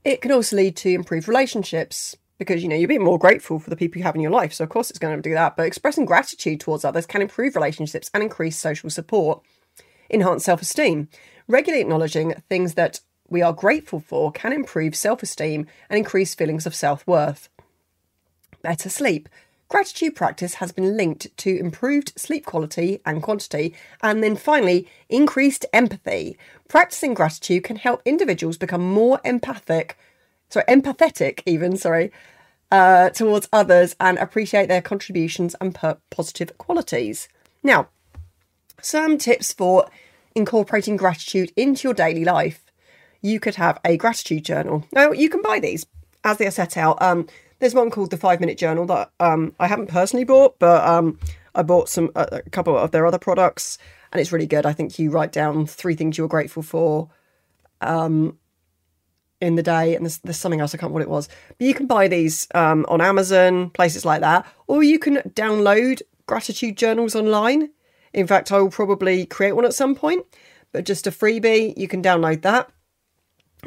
It 0.05 0.21
can 0.21 0.33
also 0.33 0.57
lead 0.57 0.77
to 0.79 0.91
improved 0.91 1.29
relationships 1.29 2.17
because 2.39 2.65
you 2.65 2.69
know 2.69 2.75
you're 2.75 2.89
being 2.89 3.05
more 3.05 3.17
grateful 3.17 3.61
for 3.61 3.71
the 3.71 3.77
people 3.77 3.99
you 4.01 4.05
have 4.05 4.17
in 4.17 4.23
your 4.23 4.33
life. 4.33 4.55
So 4.55 4.65
of 4.65 4.71
course 4.71 4.91
it's 4.91 4.99
going 4.99 5.15
to 5.15 5.23
do 5.23 5.35
that. 5.35 5.57
But 5.57 5.67
expressing 5.67 6.05
gratitude 6.05 6.59
towards 6.59 6.85
others 6.85 7.07
can 7.07 7.23
improve 7.23 7.55
relationships 7.55 8.11
and 8.13 8.25
increase 8.25 8.59
social 8.59 8.91
support, 8.91 9.41
enhance 10.11 10.45
self-esteem. 10.45 11.09
Regularly 11.47 11.81
acknowledging 11.81 12.35
things 12.49 12.75
that 12.75 12.99
we 13.29 13.43
are 13.43 13.53
grateful 13.53 14.01
for 14.01 14.33
can 14.33 14.53
improve 14.53 14.95
self 14.95 15.23
esteem 15.23 15.67
and 15.89 15.99
increase 15.99 16.35
feelings 16.35 16.67
of 16.67 16.75
self 16.75 17.07
worth. 17.07 17.49
Better 18.63 18.89
sleep. 18.89 19.29
Gratitude 19.69 20.15
practice 20.15 20.55
has 20.55 20.71
been 20.71 20.97
linked 20.97 21.37
to 21.39 21.59
improved 21.59 22.13
sleep 22.17 22.47
quality 22.47 23.01
and 23.05 23.21
quantity, 23.23 23.75
and 24.01 24.23
then 24.23 24.37
finally, 24.37 24.89
increased 25.09 25.67
empathy. 25.73 26.39
Practicing 26.69 27.15
gratitude 27.15 27.65
can 27.65 27.77
help 27.77 28.01
individuals 28.05 28.59
become 28.59 28.81
more 28.81 29.21
empathic, 29.25 29.99
sorry, 30.51 30.67
empathetic 30.67 31.43
even, 31.47 31.77
sorry, 31.77 32.13
uh, 32.71 33.11
towards 33.11 33.49
others 33.53 33.97
and 33.99 34.19
appreciate 34.19 34.69
their 34.69 34.83
contributions 34.83 35.57
and 35.61 35.77
positive 36.11 36.57
qualities. 36.59 37.29
Now, 37.65 37.89
some 38.81 39.19
tips 39.19 39.53
for 39.53 39.89
incorporating 40.35 40.97
gratitude 40.97 41.53
into 41.57 41.89
your 41.89 41.95
daily 41.95 42.25
life, 42.25 42.66
you 43.27 43.41
could 43.41 43.57
have 43.57 43.81
a 43.85 43.97
gratitude 43.97 44.45
journal. 44.45 44.85
Now, 44.93 45.11
you 45.13 45.29
can 45.29 45.43
buy 45.43 45.59
these 45.59 45.85
as 46.25 46.39
they 46.39 46.47
are 46.47 46.53
set 46.53 46.77
out. 46.77 47.01
Um, 47.03 47.27
there's 47.59 47.75
one 47.75 47.91
called 47.91 48.11
the 48.11 48.17
Five 48.17 48.41
Minute 48.41 48.59
Journal 48.59 48.87
that 48.87 49.11
um, 49.19 49.55
I 49.59 49.67
haven't 49.67 49.89
personally 49.89 50.25
bought, 50.25 50.59
but 50.59 50.87
um, 50.87 51.19
I 51.55 51.63
bought 51.63 51.89
some 51.89 52.11
a 52.15 52.43
couple 52.51 52.77
of 52.77 52.91
their 52.91 53.07
other 53.07 53.19
products, 53.19 53.79
and 54.13 54.21
it's 54.21 54.33
really 54.33 54.47
good. 54.47 54.67
I 54.67 54.73
think 54.73 54.99
you 54.99 55.11
write 55.11 55.33
down 55.33 55.67
three 55.67 55.95
things 55.95 56.19
you're 56.19 56.29
grateful 56.29 56.63
for 56.63 57.09
um, 57.81 58.39
in 59.41 59.57
the 59.57 59.63
day, 59.63 59.95
and 59.97 60.05
there's, 60.05 60.19
there's 60.19 60.37
something 60.37 60.61
else 60.61 60.75
I 60.75 60.79
can't 60.79 60.93
remember 60.93 61.11
what 61.11 61.15
it 61.15 61.17
was. 61.17 61.29
But 61.59 61.67
you 61.67 61.75
can 61.75 61.87
buy 61.87 62.09
these 62.09 62.47
um, 62.55 62.85
on 62.89 63.01
Amazon, 63.01 63.71
places 63.71 64.05
like 64.05 64.21
that, 64.21 64.47
or 64.67 64.83
you 64.83 64.99
can 64.99 65.17
download 65.31 66.03
gratitude 66.27 66.77
journals 66.77 67.15
online. 67.15 67.71
In 68.13 68.27
fact, 68.27 68.53
I 68.53 68.61
will 68.61 68.71
probably 68.71 69.27
create 69.27 69.53
one 69.53 69.65
at 69.65 69.75
some 69.75 69.95
point, 69.95 70.25
but 70.73 70.85
just 70.85 71.07
a 71.07 71.11
freebie, 71.11 71.77
you 71.77 71.89
can 71.89 72.03
download 72.03 72.43
that. 72.43 72.71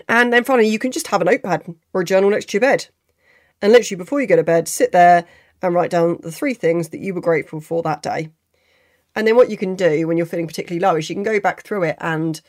And 0.08 0.32
then 0.32 0.44
finally, 0.44 0.68
you 0.68 0.80
can 0.80 0.92
just 0.92 1.08
have 1.08 1.22
a 1.22 1.26
notepad 1.26 1.66
or 1.94 2.02
a 2.02 2.06
journal 2.06 2.30
next 2.30 2.50
to 2.50 2.54
your 2.54 2.62
bed. 2.62 2.88
And 3.62 3.72
literally, 3.72 3.98
before 3.98 4.22
you 4.22 4.28
go 4.28 4.36
to 4.36 4.44
bed, 4.44 4.68
sit 4.68 4.92
there 4.92 5.26
and 5.62 5.74
write 5.74 5.92
down 5.92 6.20
the 6.22 6.32
three 6.32 6.54
things 6.54 6.90
that 6.90 7.00
you 7.00 7.14
were 7.14 7.22
grateful 7.22 7.60
for 7.60 7.82
that 7.84 8.02
day. 8.02 8.30
And 9.16 9.28
then 9.28 9.36
what 9.36 9.50
you 9.50 9.58
can 9.58 9.76
do 9.76 10.08
when 10.08 10.18
you're 10.18 10.26
feeling 10.26 10.48
particularly 10.48 10.80
low 10.80 10.96
is 10.96 11.10
you 11.10 11.16
can 11.16 11.24
go 11.24 11.40
back 11.40 11.64
through 11.64 11.84
it 11.84 11.98
and 12.00 12.40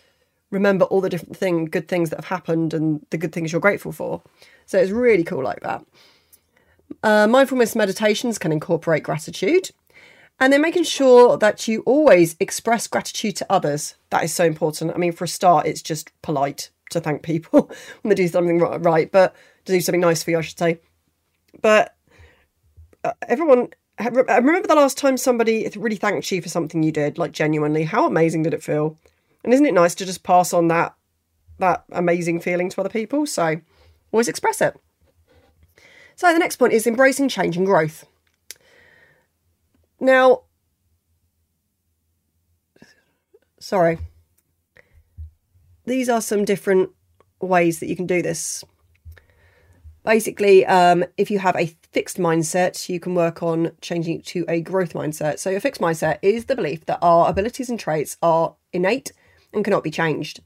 remember 0.50 0.84
all 0.86 1.00
the 1.00 1.08
different 1.08 1.36
thing, 1.36 1.64
good 1.64 1.88
things 1.88 2.10
that 2.10 2.16
have 2.16 2.26
happened 2.26 2.74
and 2.74 3.04
the 3.10 3.18
good 3.18 3.32
things 3.32 3.52
you're 3.52 3.60
grateful 3.60 3.92
for. 3.92 4.22
So 4.66 4.78
it's 4.78 4.90
really 4.90 5.24
cool 5.24 5.42
like 5.42 5.60
that. 5.60 5.84
Uh, 7.02 7.26
mindfulness 7.26 7.74
meditations 7.74 8.38
can 8.38 8.52
incorporate 8.52 9.02
gratitude. 9.02 9.70
And 10.38 10.52
then 10.52 10.62
making 10.62 10.84
sure 10.84 11.36
that 11.36 11.68
you 11.68 11.82
always 11.82 12.34
express 12.40 12.86
gratitude 12.86 13.36
to 13.36 13.46
others. 13.50 13.96
That 14.08 14.24
is 14.24 14.32
so 14.32 14.44
important. 14.44 14.92
I 14.94 14.96
mean, 14.96 15.12
for 15.12 15.24
a 15.24 15.28
start, 15.28 15.66
it's 15.66 15.82
just 15.82 16.10
polite 16.22 16.70
to 16.90 17.00
thank 17.00 17.22
people 17.22 17.70
when 18.02 18.10
they 18.10 18.14
do 18.14 18.28
something 18.28 18.58
right, 18.58 19.10
but 19.10 19.34
to 19.64 19.72
do 19.72 19.80
something 19.80 20.00
nice 20.00 20.22
for 20.22 20.30
you, 20.30 20.38
I 20.38 20.42
should 20.42 20.58
say. 20.58 20.80
But 21.62 21.96
uh, 23.04 23.12
everyone, 23.28 23.68
remember 23.98 24.68
the 24.68 24.74
last 24.74 24.98
time 24.98 25.16
somebody 25.16 25.68
really 25.76 25.96
thanked 25.96 26.30
you 26.30 26.42
for 26.42 26.48
something 26.48 26.82
you 26.82 26.92
did, 26.92 27.18
like 27.18 27.32
genuinely. 27.32 27.84
How 27.84 28.06
amazing 28.06 28.42
did 28.42 28.54
it 28.54 28.62
feel? 28.62 28.96
And 29.42 29.52
isn't 29.52 29.66
it 29.66 29.74
nice 29.74 29.94
to 29.96 30.06
just 30.06 30.22
pass 30.22 30.52
on 30.52 30.68
that 30.68 30.94
that 31.58 31.84
amazing 31.92 32.40
feeling 32.40 32.70
to 32.70 32.80
other 32.80 32.90
people? 32.90 33.26
So 33.26 33.60
always 34.12 34.28
express 34.28 34.60
it. 34.60 34.78
So 36.16 36.32
the 36.32 36.38
next 36.38 36.56
point 36.56 36.72
is 36.72 36.86
embracing 36.86 37.28
change 37.28 37.56
and 37.56 37.66
growth. 37.66 38.06
Now, 39.98 40.42
sorry, 43.58 43.98
these 45.90 46.08
are 46.08 46.20
some 46.20 46.44
different 46.44 46.90
ways 47.40 47.80
that 47.80 47.88
you 47.88 47.96
can 47.96 48.06
do 48.06 48.22
this. 48.22 48.62
Basically, 50.04 50.64
um, 50.64 51.04
if 51.16 51.30
you 51.30 51.40
have 51.40 51.56
a 51.56 51.74
fixed 51.92 52.16
mindset, 52.16 52.88
you 52.88 53.00
can 53.00 53.14
work 53.14 53.42
on 53.42 53.72
changing 53.80 54.20
it 54.20 54.26
to 54.26 54.44
a 54.48 54.60
growth 54.60 54.94
mindset. 54.94 55.40
So, 55.40 55.50
a 55.50 55.60
fixed 55.60 55.80
mindset 55.80 56.18
is 56.22 56.44
the 56.44 56.54
belief 56.54 56.86
that 56.86 57.00
our 57.02 57.28
abilities 57.28 57.68
and 57.68 57.78
traits 57.78 58.16
are 58.22 58.54
innate 58.72 59.12
and 59.52 59.64
cannot 59.64 59.82
be 59.82 59.90
changed. 59.90 60.40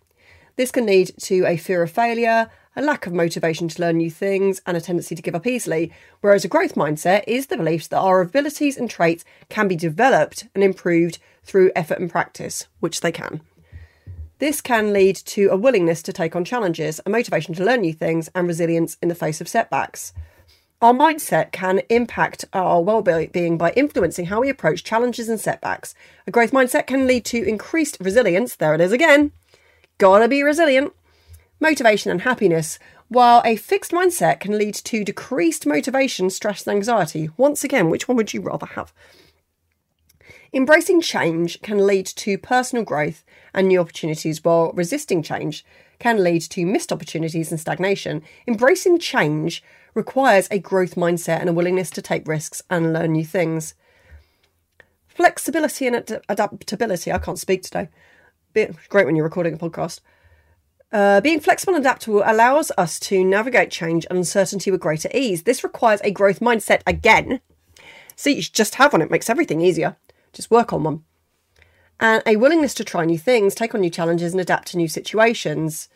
This 0.57 0.71
can 0.71 0.87
lead 0.87 1.13
to 1.21 1.45
a 1.47 1.59
fear 1.59 1.83
of 1.83 1.91
failure, 1.91 2.51
a 2.75 2.83
lack 2.83 3.07
of 3.07 3.13
motivation 3.13 3.69
to 3.69 3.83
learn 3.83 3.99
new 3.99 4.11
things, 4.11 4.63
and 4.67 4.77
a 4.77 4.81
tendency 4.81 5.15
to 5.15 5.23
give 5.23 5.35
up 5.35 5.47
easily. 5.47 5.93
Whereas 6.23 6.45
a 6.45 6.49
growth 6.49 6.75
mindset 6.75 7.23
is 7.27 7.47
the 7.47 7.59
belief 7.59 7.91
that 7.91 8.01
our 8.01 8.23
abilities 8.23 8.79
and 8.79 8.89
traits 8.89 9.25
can 9.51 9.69
be 9.69 9.77
developed 9.77 10.47
and 10.55 10.65
improved 10.65 11.19
through 11.43 11.71
effort 11.77 12.01
and 12.01 12.11
practice, 12.11 12.67
which 12.81 13.03
they 13.03 13.13
can. 13.13 13.43
This 14.45 14.61
can 14.61 14.93
lead 14.93 15.17
to 15.17 15.49
a 15.49 15.57
willingness 15.57 16.03
to 16.03 16.13
take 16.13 16.37
on 16.37 16.45
challenges, 16.45 17.01
a 17.07 17.09
motivation 17.09 17.55
to 17.55 17.65
learn 17.65 17.81
new 17.81 17.95
things, 17.95 18.29
and 18.35 18.47
resilience 18.47 18.99
in 19.01 19.09
the 19.09 19.15
face 19.15 19.41
of 19.41 19.49
setbacks. 19.49 20.13
Our 20.83 20.93
mindset 20.93 21.51
can 21.51 21.81
impact 21.89 22.45
our 22.53 22.83
well 22.83 23.01
being 23.01 23.57
by 23.57 23.73
influencing 23.73 24.27
how 24.27 24.43
we 24.43 24.51
approach 24.51 24.85
challenges 24.85 25.31
and 25.31 25.41
setbacks. 25.41 25.95
A 26.27 26.31
growth 26.31 26.51
mindset 26.51 26.87
can 26.87 27.07
lead 27.07 27.25
to 27.25 27.43
increased 27.43 27.97
resilience, 28.01 28.55
there 28.55 28.75
it 28.75 28.83
is 28.83 28.93
again. 28.93 29.33
Gotta 29.97 30.29
be 30.29 30.43
resilient 30.43 30.93
motivation, 31.59 32.11
and 32.11 32.21
happiness, 32.21 32.79
while 33.09 33.41
a 33.47 33.57
fixed 33.57 33.93
mindset 33.93 34.41
can 34.41 34.59
lead 34.59 34.75
to 34.75 35.05
decreased 35.05 35.65
motivation, 35.65 36.29
stress, 36.29 36.67
and 36.67 36.77
anxiety. 36.77 37.31
Once 37.39 37.65
again, 37.65 37.89
which 37.89 38.09
one 38.09 38.17
would 38.19 38.35
you 38.35 38.43
rather 38.43 38.67
have? 38.67 38.93
Embracing 40.55 41.01
change 41.01 41.61
can 41.63 41.85
lead 41.85 42.07
to 42.07 42.39
personal 42.39 42.85
growth 42.85 43.25
and 43.53 43.67
new 43.67 43.81
opportunities, 43.81 44.45
while 44.45 44.71
resisting 44.75 45.21
change 45.21 45.65
can 45.99 46.23
lead 46.23 46.43
to 46.43 46.65
missed 46.65 46.93
opportunities 46.93 47.51
and 47.51 47.59
stagnation. 47.59 48.23
Embracing 48.47 49.01
change 49.01 49.65
requires 49.95 50.47
a 50.53 50.61
growth 50.61 50.95
mindset 50.95 51.41
and 51.41 51.49
a 51.49 51.53
willingness 51.53 51.91
to 51.91 52.01
take 52.01 52.29
risks 52.29 52.63
and 52.71 52.93
learn 52.93 53.11
new 53.11 53.25
things. 53.25 53.75
Flexibility 55.09 55.89
and 55.89 55.97
ad- 55.97 56.23
adaptability. 56.29 57.11
I 57.11 57.19
can't 57.19 57.39
speak 57.39 57.63
today. 57.63 57.89
Bit 58.53 58.77
great 58.89 59.07
when 59.07 59.17
you're 59.17 59.25
recording 59.25 59.55
a 59.55 59.59
podcast. 59.59 60.03
Uh, 60.93 61.21
being 61.21 61.41
flexible 61.41 61.75
and 61.75 61.85
adaptable 61.85 62.23
allows 62.25 62.71
us 62.79 63.01
to 63.01 63.25
navigate 63.25 63.73
change 63.73 64.07
and 64.09 64.19
uncertainty 64.19 64.71
with 64.71 64.81
greater 64.81 65.09
ease. 65.13 65.43
This 65.43 65.65
requires 65.65 66.01
a 66.05 66.13
growth 66.13 66.39
mindset 66.39 66.83
again. 66.87 67.41
See, 68.15 68.35
you 68.35 68.43
just 68.43 68.77
have 68.77 68.93
one, 68.93 69.03
it 69.03 69.11
makes 69.11 69.29
everything 69.29 69.61
easier. 69.61 69.97
Just 70.35 70.51
work 70.51 70.73
on 70.73 70.85
one. 70.85 71.05
And 72.01 72.23
a 72.27 72.37
willingness 72.37 72.75
to 72.75 72.85
try 72.85 73.05
new 73.05 73.19
things, 73.19 73.55
take 73.55 73.75
on 73.75 73.81
new 73.81 73.91
challenges, 73.91 74.33
and 74.33 74.41
adapt 74.41 74.69
to 74.69 74.77
new 74.77 74.89
situations. 74.89 75.89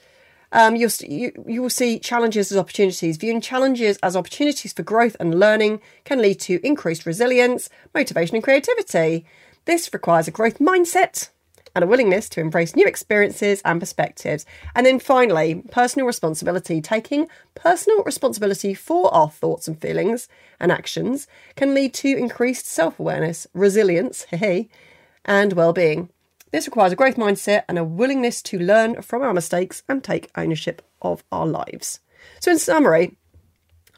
Um, 0.53 0.77
you'll, 0.77 0.91
you, 1.01 1.33
you 1.47 1.61
will 1.61 1.71
see 1.71 1.99
challenges 1.99 2.51
as 2.51 2.57
opportunities. 2.57 3.19
Viewing 3.19 3.41
challenges 3.41 3.99
as 4.03 4.17
opportunities 4.17 4.73
for 4.73 4.83
growth 4.83 5.17
and 5.21 5.39
learning 5.39 5.81
can 6.05 6.23
lead 6.23 6.41
to 6.41 6.65
increased 6.67 7.05
resilience, 7.05 7.69
motivation, 7.95 8.37
and 8.37 8.45
creativity. 8.45 9.27
This 9.67 9.93
requires 9.93 10.29
a 10.29 10.31
growth 10.31 10.59
mindset 10.59 11.29
and 11.79 11.85
a 11.85 11.87
willingness 11.87 12.29
to 12.29 12.41
embrace 12.41 12.75
new 12.75 12.85
experiences 12.89 13.63
and 13.65 13.79
perspectives. 13.79 14.45
And 14.75 14.85
then 14.85 14.99
finally, 14.99 15.63
personal 15.71 16.09
responsibility. 16.09 16.81
Taking 16.81 17.29
personal 17.55 18.03
responsibility 18.03 18.75
for 18.75 19.15
our 19.15 19.31
thoughts 19.31 19.69
and 19.69 19.81
feelings 19.81 20.29
and 20.59 20.73
actions 20.73 21.29
can 21.55 21.75
lead 21.75 21.95
to 21.95 22.09
increased 22.09 22.67
self 22.67 22.99
awareness, 22.99 23.47
resilience, 23.55 24.27
and 25.25 25.53
well 25.53 25.73
being. 25.73 26.11
This 26.51 26.67
requires 26.67 26.93
a 26.93 26.97
growth 26.97 27.15
mindset 27.15 27.63
and 27.69 27.79
a 27.79 27.85
willingness 27.85 28.43
to 28.43 28.59
learn 28.59 29.01
from 29.01 29.23
our 29.23 29.33
mistakes 29.33 29.85
and 29.89 30.03
take 30.03 30.33
ownership 30.37 30.83
of 31.01 31.23
our 31.31 31.47
lives. 31.47 32.01
So, 32.41 32.51
in 32.51 32.59
summary, 32.59 33.17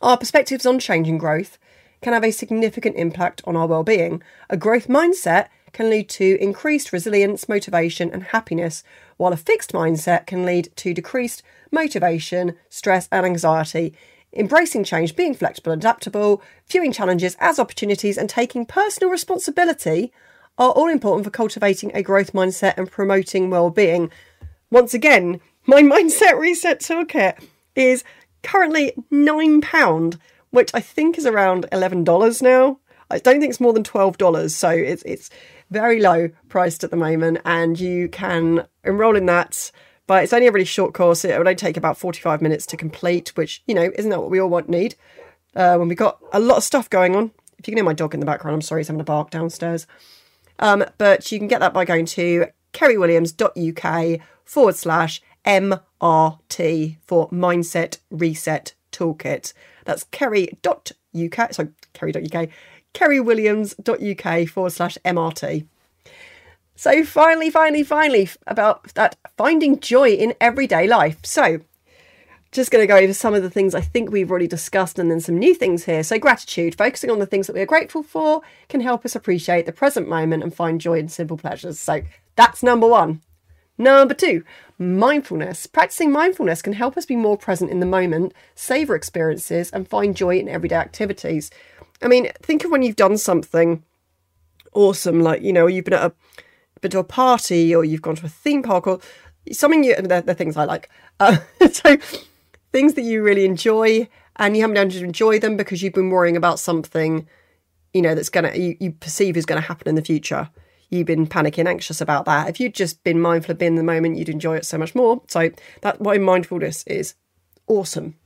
our 0.02 0.18
perspectives 0.18 0.66
on 0.66 0.80
change 0.80 1.08
and 1.08 1.18
growth 1.18 1.56
can 2.02 2.12
have 2.12 2.24
a 2.24 2.30
significant 2.30 2.96
impact 2.96 3.40
on 3.46 3.56
our 3.56 3.66
well-being. 3.66 4.22
A 4.50 4.58
growth 4.58 4.86
mindset 4.86 5.48
can 5.72 5.90
lead 5.90 6.08
to 6.10 6.38
increased 6.40 6.92
resilience, 6.92 7.48
motivation, 7.48 8.10
and 8.10 8.24
happiness, 8.24 8.82
while 9.16 9.32
a 9.32 9.36
fixed 9.36 9.72
mindset 9.72 10.26
can 10.26 10.44
lead 10.44 10.70
to 10.76 10.94
decreased 10.94 11.42
motivation, 11.70 12.56
stress, 12.68 13.08
and 13.12 13.26
anxiety. 13.26 13.94
Embracing 14.32 14.84
change, 14.84 15.16
being 15.16 15.34
flexible 15.34 15.72
and 15.72 15.82
adaptable, 15.82 16.42
viewing 16.68 16.92
challenges 16.92 17.36
as 17.40 17.58
opportunities, 17.58 18.16
and 18.16 18.30
taking 18.30 18.64
personal 18.64 19.10
responsibility 19.10 20.12
are 20.58 20.70
all 20.70 20.88
important 20.88 21.24
for 21.24 21.30
cultivating 21.30 21.90
a 21.94 22.02
growth 22.02 22.32
mindset 22.32 22.76
and 22.76 22.90
promoting 22.90 23.50
well-being. 23.50 24.10
Once 24.70 24.94
again, 24.94 25.40
my 25.66 25.82
mindset 25.94 26.38
reset 26.38 26.80
toolkit 26.80 27.42
is 27.74 28.04
currently 28.42 28.92
£9, 29.10 30.18
which 30.50 30.70
I 30.74 30.80
think 30.80 31.18
is 31.18 31.26
around 31.26 31.66
$11 31.72 32.42
now. 32.42 32.78
I 33.10 33.18
don't 33.18 33.40
think 33.40 33.50
it's 33.50 33.60
more 33.60 33.72
than 33.72 33.82
$12, 33.82 34.50
so 34.50 34.70
it's 34.70 35.02
it's 35.02 35.30
very 35.70 36.00
low 36.00 36.30
priced 36.48 36.84
at 36.84 36.90
the 36.90 36.96
moment 36.96 37.38
and 37.44 37.78
you 37.78 38.08
can 38.08 38.66
enroll 38.84 39.16
in 39.16 39.26
that 39.26 39.70
but 40.10 40.24
it's 40.24 40.32
only 40.32 40.48
a 40.48 40.50
really 40.50 40.64
short 40.64 40.92
course. 40.92 41.24
It 41.24 41.38
would 41.38 41.46
only 41.46 41.54
take 41.54 41.76
about 41.76 41.96
45 41.96 42.42
minutes 42.42 42.66
to 42.66 42.76
complete, 42.76 43.28
which, 43.36 43.62
you 43.68 43.76
know, 43.76 43.92
isn't 43.94 44.10
that 44.10 44.18
what 44.18 44.28
we 44.28 44.40
all 44.40 44.48
want 44.48 44.68
need 44.68 44.96
uh, 45.54 45.76
when 45.76 45.86
we've 45.86 45.96
got 45.96 46.18
a 46.32 46.40
lot 46.40 46.56
of 46.56 46.64
stuff 46.64 46.90
going 46.90 47.14
on. 47.14 47.30
If 47.58 47.68
you 47.68 47.72
can 47.72 47.76
hear 47.76 47.84
my 47.84 47.92
dog 47.92 48.12
in 48.12 48.18
the 48.18 48.26
background, 48.26 48.56
I'm 48.56 48.60
sorry, 48.60 48.80
he's 48.80 48.88
having 48.88 49.00
a 49.00 49.04
bark 49.04 49.30
downstairs. 49.30 49.86
Um, 50.58 50.84
but 50.98 51.30
you 51.30 51.38
can 51.38 51.46
get 51.46 51.60
that 51.60 51.72
by 51.72 51.84
going 51.84 52.06
to 52.06 52.46
kerrywilliams.uk 52.72 54.20
forward 54.44 54.74
slash 54.74 55.22
MRT 55.44 56.96
for 57.06 57.28
Mindset 57.30 57.98
Reset 58.10 58.74
Toolkit. 58.90 59.52
That's 59.84 60.02
kerry.uk, 60.10 61.54
sorry, 61.54 61.68
kerry.uk, 61.92 62.48
kerrywilliams.uk 62.94 64.48
forward 64.48 64.72
slash 64.72 64.98
MRT. 65.04 65.66
So, 66.76 67.04
finally, 67.04 67.50
finally, 67.50 67.82
finally, 67.82 68.28
about 68.46 68.94
that 68.94 69.16
finding 69.36 69.80
joy 69.80 70.10
in 70.10 70.34
everyday 70.40 70.86
life. 70.86 71.18
So, 71.24 71.60
just 72.52 72.70
going 72.70 72.82
to 72.82 72.86
go 72.86 72.96
over 72.96 73.12
some 73.12 73.34
of 73.34 73.42
the 73.42 73.50
things 73.50 73.74
I 73.74 73.80
think 73.80 74.10
we've 74.10 74.30
already 74.30 74.48
discussed 74.48 74.98
and 74.98 75.10
then 75.10 75.20
some 75.20 75.38
new 75.38 75.54
things 75.54 75.84
here. 75.84 76.02
So, 76.02 76.18
gratitude, 76.18 76.74
focusing 76.74 77.10
on 77.10 77.18
the 77.18 77.26
things 77.26 77.46
that 77.46 77.52
we 77.52 77.60
are 77.60 77.66
grateful 77.66 78.02
for, 78.02 78.40
can 78.68 78.80
help 78.80 79.04
us 79.04 79.14
appreciate 79.14 79.66
the 79.66 79.72
present 79.72 80.08
moment 80.08 80.42
and 80.42 80.54
find 80.54 80.80
joy 80.80 80.98
in 80.98 81.08
simple 81.08 81.36
pleasures. 81.36 81.78
So, 81.78 82.00
that's 82.34 82.62
number 82.62 82.86
one. 82.86 83.20
Number 83.76 84.14
two, 84.14 84.44
mindfulness. 84.78 85.66
Practicing 85.66 86.10
mindfulness 86.10 86.60
can 86.60 86.72
help 86.72 86.96
us 86.96 87.06
be 87.06 87.16
more 87.16 87.36
present 87.36 87.70
in 87.70 87.80
the 87.80 87.86
moment, 87.86 88.34
savor 88.54 88.94
experiences, 88.94 89.70
and 89.70 89.88
find 89.88 90.16
joy 90.16 90.38
in 90.38 90.48
everyday 90.48 90.76
activities. 90.76 91.50
I 92.02 92.08
mean, 92.08 92.30
think 92.42 92.64
of 92.64 92.70
when 92.70 92.82
you've 92.82 92.96
done 92.96 93.18
something 93.18 93.84
awesome, 94.72 95.20
like, 95.20 95.42
you 95.42 95.52
know, 95.52 95.66
you've 95.66 95.84
been 95.84 95.94
at 95.94 96.04
a 96.04 96.12
been 96.80 96.90
to 96.90 96.98
a 96.98 97.04
party 97.04 97.74
or 97.74 97.84
you've 97.84 98.02
gone 98.02 98.16
to 98.16 98.26
a 98.26 98.28
theme 98.28 98.62
park 98.62 98.86
or 98.86 98.98
something 99.52 99.84
you 99.84 99.94
they're, 99.96 100.22
they're 100.22 100.34
things 100.34 100.56
I 100.56 100.64
like. 100.64 100.88
Uh, 101.18 101.38
so 101.72 101.96
things 102.72 102.94
that 102.94 103.02
you 103.02 103.22
really 103.22 103.44
enjoy 103.44 104.08
and 104.36 104.56
you 104.56 104.62
haven't 104.62 104.74
been 104.74 104.88
to 104.90 105.04
enjoy 105.04 105.38
them 105.38 105.56
because 105.56 105.82
you've 105.82 105.92
been 105.92 106.10
worrying 106.10 106.36
about 106.36 106.58
something, 106.58 107.28
you 107.92 108.02
know, 108.02 108.14
that's 108.14 108.30
gonna 108.30 108.54
you, 108.54 108.76
you 108.80 108.92
perceive 108.92 109.36
is 109.36 109.46
gonna 109.46 109.60
happen 109.60 109.88
in 109.88 109.94
the 109.94 110.02
future. 110.02 110.48
You've 110.88 111.06
been 111.06 111.26
panicking, 111.26 111.68
anxious 111.68 112.00
about 112.00 112.24
that. 112.24 112.48
If 112.48 112.58
you'd 112.58 112.74
just 112.74 113.04
been 113.04 113.20
mindful 113.20 113.52
of 113.52 113.58
being 113.58 113.72
in 113.72 113.76
the 113.76 113.82
moment, 113.84 114.16
you'd 114.16 114.28
enjoy 114.28 114.56
it 114.56 114.66
so 114.66 114.76
much 114.76 114.94
more. 114.94 115.22
So 115.28 115.50
that 115.82 116.00
why 116.00 116.18
mindfulness 116.18 116.82
is 116.84 117.14
awesome. 117.68 118.16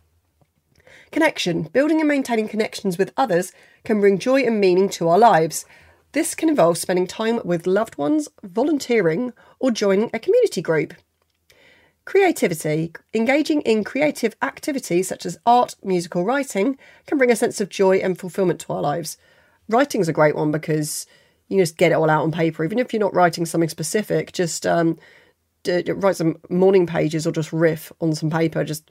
Connection. 1.15 1.63
Building 1.73 2.01
and 2.01 2.09
maintaining 2.09 2.49
connections 2.49 2.99
with 2.99 3.13
others 3.17 3.53
can 3.85 4.01
bring 4.01 4.19
joy 4.19 4.41
and 4.41 4.59
meaning 4.61 4.89
to 4.89 5.09
our 5.09 5.17
lives. 5.17 5.65
This 6.11 6.35
can 6.35 6.49
involve 6.49 6.77
spending 6.77 7.07
time 7.07 7.41
with 7.45 7.69
loved 7.69 7.97
ones, 7.97 8.29
volunteering, 8.43 9.33
or 9.61 9.71
joining 9.71 10.11
a 10.13 10.19
community 10.19 10.61
group. 10.61 10.93
Creativity. 12.05 12.93
Engaging 13.15 13.61
in 13.61 13.85
creative 13.85 14.35
activities 14.43 15.07
such 15.07 15.25
as 15.25 15.39
art, 15.47 15.77
musical 15.85 16.25
writing 16.25 16.77
can 17.07 17.17
bring 17.17 17.31
a 17.31 17.37
sense 17.37 17.61
of 17.61 17.69
joy 17.69 17.99
and 17.99 18.19
fulfillment 18.19 18.59
to 18.63 18.73
our 18.73 18.83
lives. 18.83 19.17
Writing 19.69 20.01
is 20.01 20.09
a 20.09 20.13
great 20.13 20.35
one 20.35 20.51
because 20.51 21.07
you 21.47 21.63
just 21.63 21.77
get 21.77 21.93
it 21.93 21.95
all 21.95 22.11
out 22.11 22.25
on 22.25 22.33
paper. 22.33 22.65
Even 22.65 22.81
if 22.81 22.93
you're 22.93 22.99
not 22.99 23.15
writing 23.15 23.47
something 23.47 23.69
specific, 23.69 24.33
just 24.33 24.67
um, 24.67 24.99
d- 25.63 25.93
write 25.93 26.17
some 26.17 26.39
morning 26.51 26.89
pages 26.89 27.25
or 27.25 27.31
just 27.31 27.53
riff 27.53 27.93
on 28.01 28.17
some 28.17 28.31
paper. 28.31 28.65
Just 28.65 28.91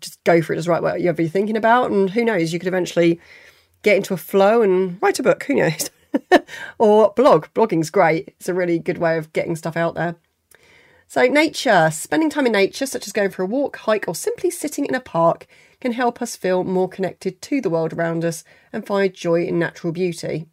just 0.00 0.22
go 0.24 0.42
for 0.42 0.52
it, 0.52 0.56
just 0.56 0.68
write 0.68 0.82
whatever 0.82 1.22
you're 1.22 1.30
thinking 1.30 1.56
about, 1.56 1.90
and 1.90 2.10
who 2.10 2.24
knows, 2.24 2.52
you 2.52 2.58
could 2.58 2.68
eventually 2.68 3.20
get 3.82 3.96
into 3.96 4.14
a 4.14 4.18
flow 4.18 4.62
and 4.62 5.00
write 5.00 5.18
a 5.18 5.22
book. 5.22 5.44
Who 5.44 5.54
knows? 5.54 5.90
or 6.78 7.12
blog. 7.16 7.46
Blogging's 7.54 7.90
great. 7.90 8.34
It's 8.38 8.48
a 8.48 8.54
really 8.54 8.78
good 8.78 8.98
way 8.98 9.16
of 9.16 9.32
getting 9.32 9.56
stuff 9.56 9.76
out 9.76 9.94
there. 9.94 10.16
So, 11.08 11.26
nature, 11.26 11.90
spending 11.90 12.30
time 12.30 12.46
in 12.46 12.52
nature, 12.52 12.86
such 12.86 13.06
as 13.06 13.12
going 13.12 13.30
for 13.30 13.42
a 13.42 13.46
walk, 13.46 13.78
hike, 13.78 14.06
or 14.06 14.14
simply 14.14 14.48
sitting 14.48 14.86
in 14.86 14.94
a 14.94 15.00
park, 15.00 15.46
can 15.80 15.92
help 15.92 16.22
us 16.22 16.36
feel 16.36 16.62
more 16.62 16.88
connected 16.88 17.42
to 17.42 17.60
the 17.60 17.70
world 17.70 17.92
around 17.92 18.24
us 18.24 18.44
and 18.72 18.86
find 18.86 19.12
joy 19.12 19.44
in 19.44 19.58
natural 19.58 19.92
beauty. 19.92 20.46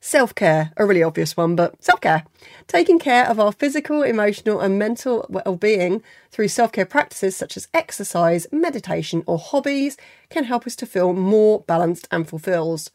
Self 0.00 0.34
care, 0.34 0.72
a 0.76 0.86
really 0.86 1.02
obvious 1.02 1.36
one, 1.36 1.56
but 1.56 1.82
self 1.82 2.00
care. 2.00 2.24
Taking 2.68 2.98
care 2.98 3.26
of 3.26 3.40
our 3.40 3.50
physical, 3.50 4.02
emotional, 4.02 4.60
and 4.60 4.78
mental 4.78 5.26
well 5.28 5.56
being 5.56 6.02
through 6.30 6.48
self 6.48 6.72
care 6.72 6.86
practices 6.86 7.36
such 7.36 7.56
as 7.56 7.68
exercise, 7.74 8.46
meditation, 8.52 9.24
or 9.26 9.38
hobbies 9.38 9.96
can 10.30 10.44
help 10.44 10.66
us 10.66 10.76
to 10.76 10.86
feel 10.86 11.12
more 11.12 11.60
balanced 11.66 12.06
and 12.10 12.28
fulfilled. 12.28 12.90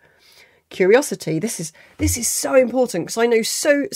Curiosity. 0.69 1.39
This 1.39 1.59
is 1.59 1.73
this 1.97 2.17
is 2.17 2.27
so 2.27 2.55
important 2.55 3.05
because 3.05 3.17
I 3.17 3.27
know 3.27 3.41
so 3.41 3.87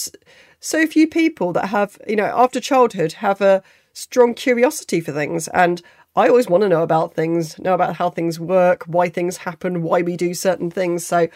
so 0.60 0.86
few 0.86 1.08
people 1.08 1.54
that 1.54 1.67
have 1.67 1.98
you 2.08 2.17
know 2.17 2.32
after 2.36 2.60
childhood 2.60 3.13
have 3.13 3.39
a 3.41 3.63
strong 3.93 4.34
curiosity 4.34 5.00
for 5.02 5.12
things 5.12 5.48
and 5.50 5.82
I 6.15 6.28
always 6.30 6.50
want 6.50 6.63
to 6.63 6.70
know 6.70 6.82
about 6.82 7.13
things, 7.13 7.60
know 7.60 7.76
about 7.76 7.96
how 7.96 8.10
things 8.10 8.39
work, 8.39 8.84
why 8.88 9.08
things 9.08 9.38
happen, 9.38 9.84
why 9.84 10.02
we 10.02 10.17
do 10.17 10.34
certain 10.34 10.72
things. 10.72 11.06
So 11.06 11.28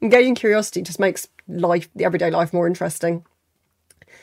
Engaging 0.00 0.34
curiosity 0.34 0.82
just 0.82 1.00
makes 1.00 1.28
life, 1.48 1.88
the 1.94 2.04
everyday 2.04 2.30
life, 2.30 2.52
more 2.52 2.66
interesting. 2.66 3.24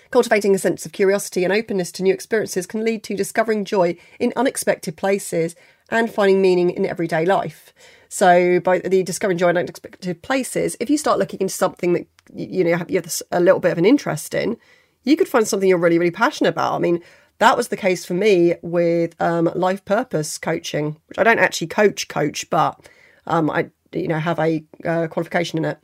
Cultivating 0.09 0.55
a 0.55 0.59
sense 0.59 0.85
of 0.85 0.91
curiosity 0.91 1.43
and 1.43 1.51
openness 1.51 1.91
to 1.93 2.03
new 2.03 2.13
experiences 2.13 2.65
can 2.65 2.83
lead 2.83 3.03
to 3.03 3.15
discovering 3.15 3.65
joy 3.65 3.97
in 4.19 4.31
unexpected 4.35 4.95
places 4.95 5.55
and 5.89 6.09
finding 6.09 6.41
meaning 6.41 6.69
in 6.69 6.85
everyday 6.85 7.25
life. 7.25 7.73
So, 8.07 8.59
by 8.61 8.79
the 8.79 9.03
discovering 9.03 9.37
joy 9.37 9.49
in 9.49 9.57
unexpected 9.57 10.21
places, 10.21 10.77
if 10.79 10.89
you 10.89 10.97
start 10.97 11.19
looking 11.19 11.41
into 11.41 11.53
something 11.53 11.93
that 11.93 12.07
you 12.33 12.63
know 12.63 12.85
you 12.87 13.01
have 13.01 13.21
a 13.31 13.39
little 13.39 13.59
bit 13.59 13.71
of 13.71 13.77
an 13.77 13.85
interest 13.85 14.33
in, 14.33 14.57
you 15.03 15.17
could 15.17 15.27
find 15.27 15.47
something 15.47 15.67
you're 15.67 15.77
really, 15.77 15.99
really 15.99 16.11
passionate 16.11 16.49
about. 16.49 16.75
I 16.75 16.79
mean, 16.79 17.01
that 17.39 17.57
was 17.57 17.67
the 17.67 17.77
case 17.77 18.05
for 18.05 18.13
me 18.13 18.55
with 18.61 19.19
um, 19.21 19.51
life 19.55 19.83
purpose 19.83 20.37
coaching, 20.37 20.97
which 21.07 21.19
I 21.19 21.23
don't 21.23 21.39
actually 21.39 21.67
coach, 21.67 22.07
coach, 22.07 22.49
but 22.49 22.89
um, 23.27 23.49
I 23.49 23.69
you 23.93 24.07
know 24.07 24.19
have 24.19 24.39
a 24.39 24.63
uh, 24.85 25.07
qualification 25.07 25.57
in 25.57 25.65
it. 25.65 25.79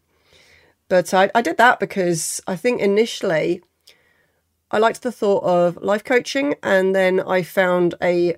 But 0.89 1.13
I, 1.13 1.31
I 1.33 1.41
did 1.41 1.57
that 1.57 1.79
because 1.79 2.41
I 2.47 2.55
think 2.55 2.81
initially 2.81 3.61
I 4.71 4.77
liked 4.77 5.01
the 5.03 5.11
thought 5.11 5.43
of 5.43 5.81
life 5.81 6.03
coaching, 6.03 6.55
and 6.63 6.95
then 6.95 7.19
I 7.21 7.43
found 7.43 7.95
a 8.01 8.35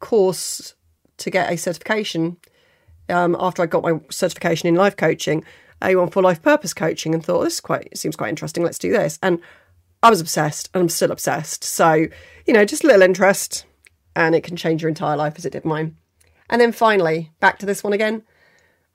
course 0.00 0.74
to 1.18 1.30
get 1.30 1.52
a 1.52 1.56
certification 1.56 2.36
um, 3.08 3.36
after 3.38 3.62
I 3.62 3.66
got 3.66 3.82
my 3.82 4.00
certification 4.10 4.68
in 4.68 4.74
life 4.74 4.96
coaching, 4.96 5.44
a 5.82 5.96
one 5.96 6.10
for 6.10 6.22
life 6.22 6.42
purpose 6.42 6.74
coaching, 6.74 7.14
and 7.14 7.24
thought 7.24 7.44
this 7.44 7.54
is 7.54 7.60
quite 7.60 7.96
seems 7.96 8.16
quite 8.16 8.30
interesting. 8.30 8.62
Let's 8.62 8.78
do 8.78 8.90
this, 8.90 9.18
and 9.22 9.40
I 10.02 10.10
was 10.10 10.20
obsessed, 10.20 10.70
and 10.74 10.82
I'm 10.82 10.88
still 10.88 11.10
obsessed. 11.10 11.64
So 11.64 12.06
you 12.46 12.54
know, 12.54 12.64
just 12.64 12.84
a 12.84 12.86
little 12.86 13.02
interest, 13.02 13.66
and 14.14 14.34
it 14.34 14.42
can 14.42 14.56
change 14.56 14.82
your 14.82 14.88
entire 14.88 15.16
life 15.16 15.34
as 15.36 15.44
it 15.44 15.52
did 15.52 15.64
mine. 15.64 15.96
And 16.50 16.60
then 16.60 16.72
finally, 16.72 17.30
back 17.40 17.58
to 17.58 17.66
this 17.66 17.84
one 17.84 17.92
again 17.92 18.22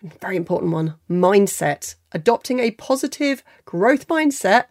very 0.04 0.36
important 0.36 0.72
one 0.72 0.96
mindset. 1.10 1.96
Adopting 2.12 2.60
a 2.60 2.72
positive 2.72 3.44
growth 3.66 4.08
mindset, 4.08 4.66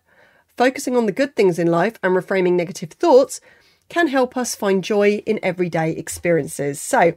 focusing 0.57 0.97
on 0.97 1.07
the 1.07 1.12
good 1.12 1.35
things 1.35 1.59
in 1.59 1.66
life, 1.66 1.99
and 2.03 2.14
reframing 2.14 2.53
negative 2.53 2.90
thoughts 2.90 3.40
can 3.88 4.09
help 4.09 4.37
us 4.37 4.55
find 4.55 4.85
joy 4.85 5.23
in 5.27 5.40
everyday 5.42 5.92
experiences. 5.92 6.81
So, 6.81 7.14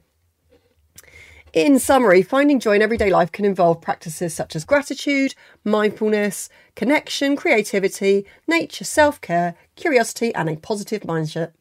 in 1.54 1.80
summary, 1.80 2.21
finding 2.21 2.60
joy 2.60 2.75
in 2.75 2.82
everyday 2.82 3.10
life 3.10 3.32
can 3.32 3.45
involve 3.45 3.80
practices 3.80 4.34
such 4.34 4.58
as 4.58 4.65
gratitude, 4.65 5.36
mindfulness, 5.63 6.49
connection, 6.75 7.38
creativity, 7.38 8.25
nature, 8.45 8.84
self 8.84 9.21
care, 9.21 9.56
curiosity, 9.75 10.36
and 10.36 10.49
a 10.49 10.58
positive 10.58 11.04
mindset. 11.04 11.54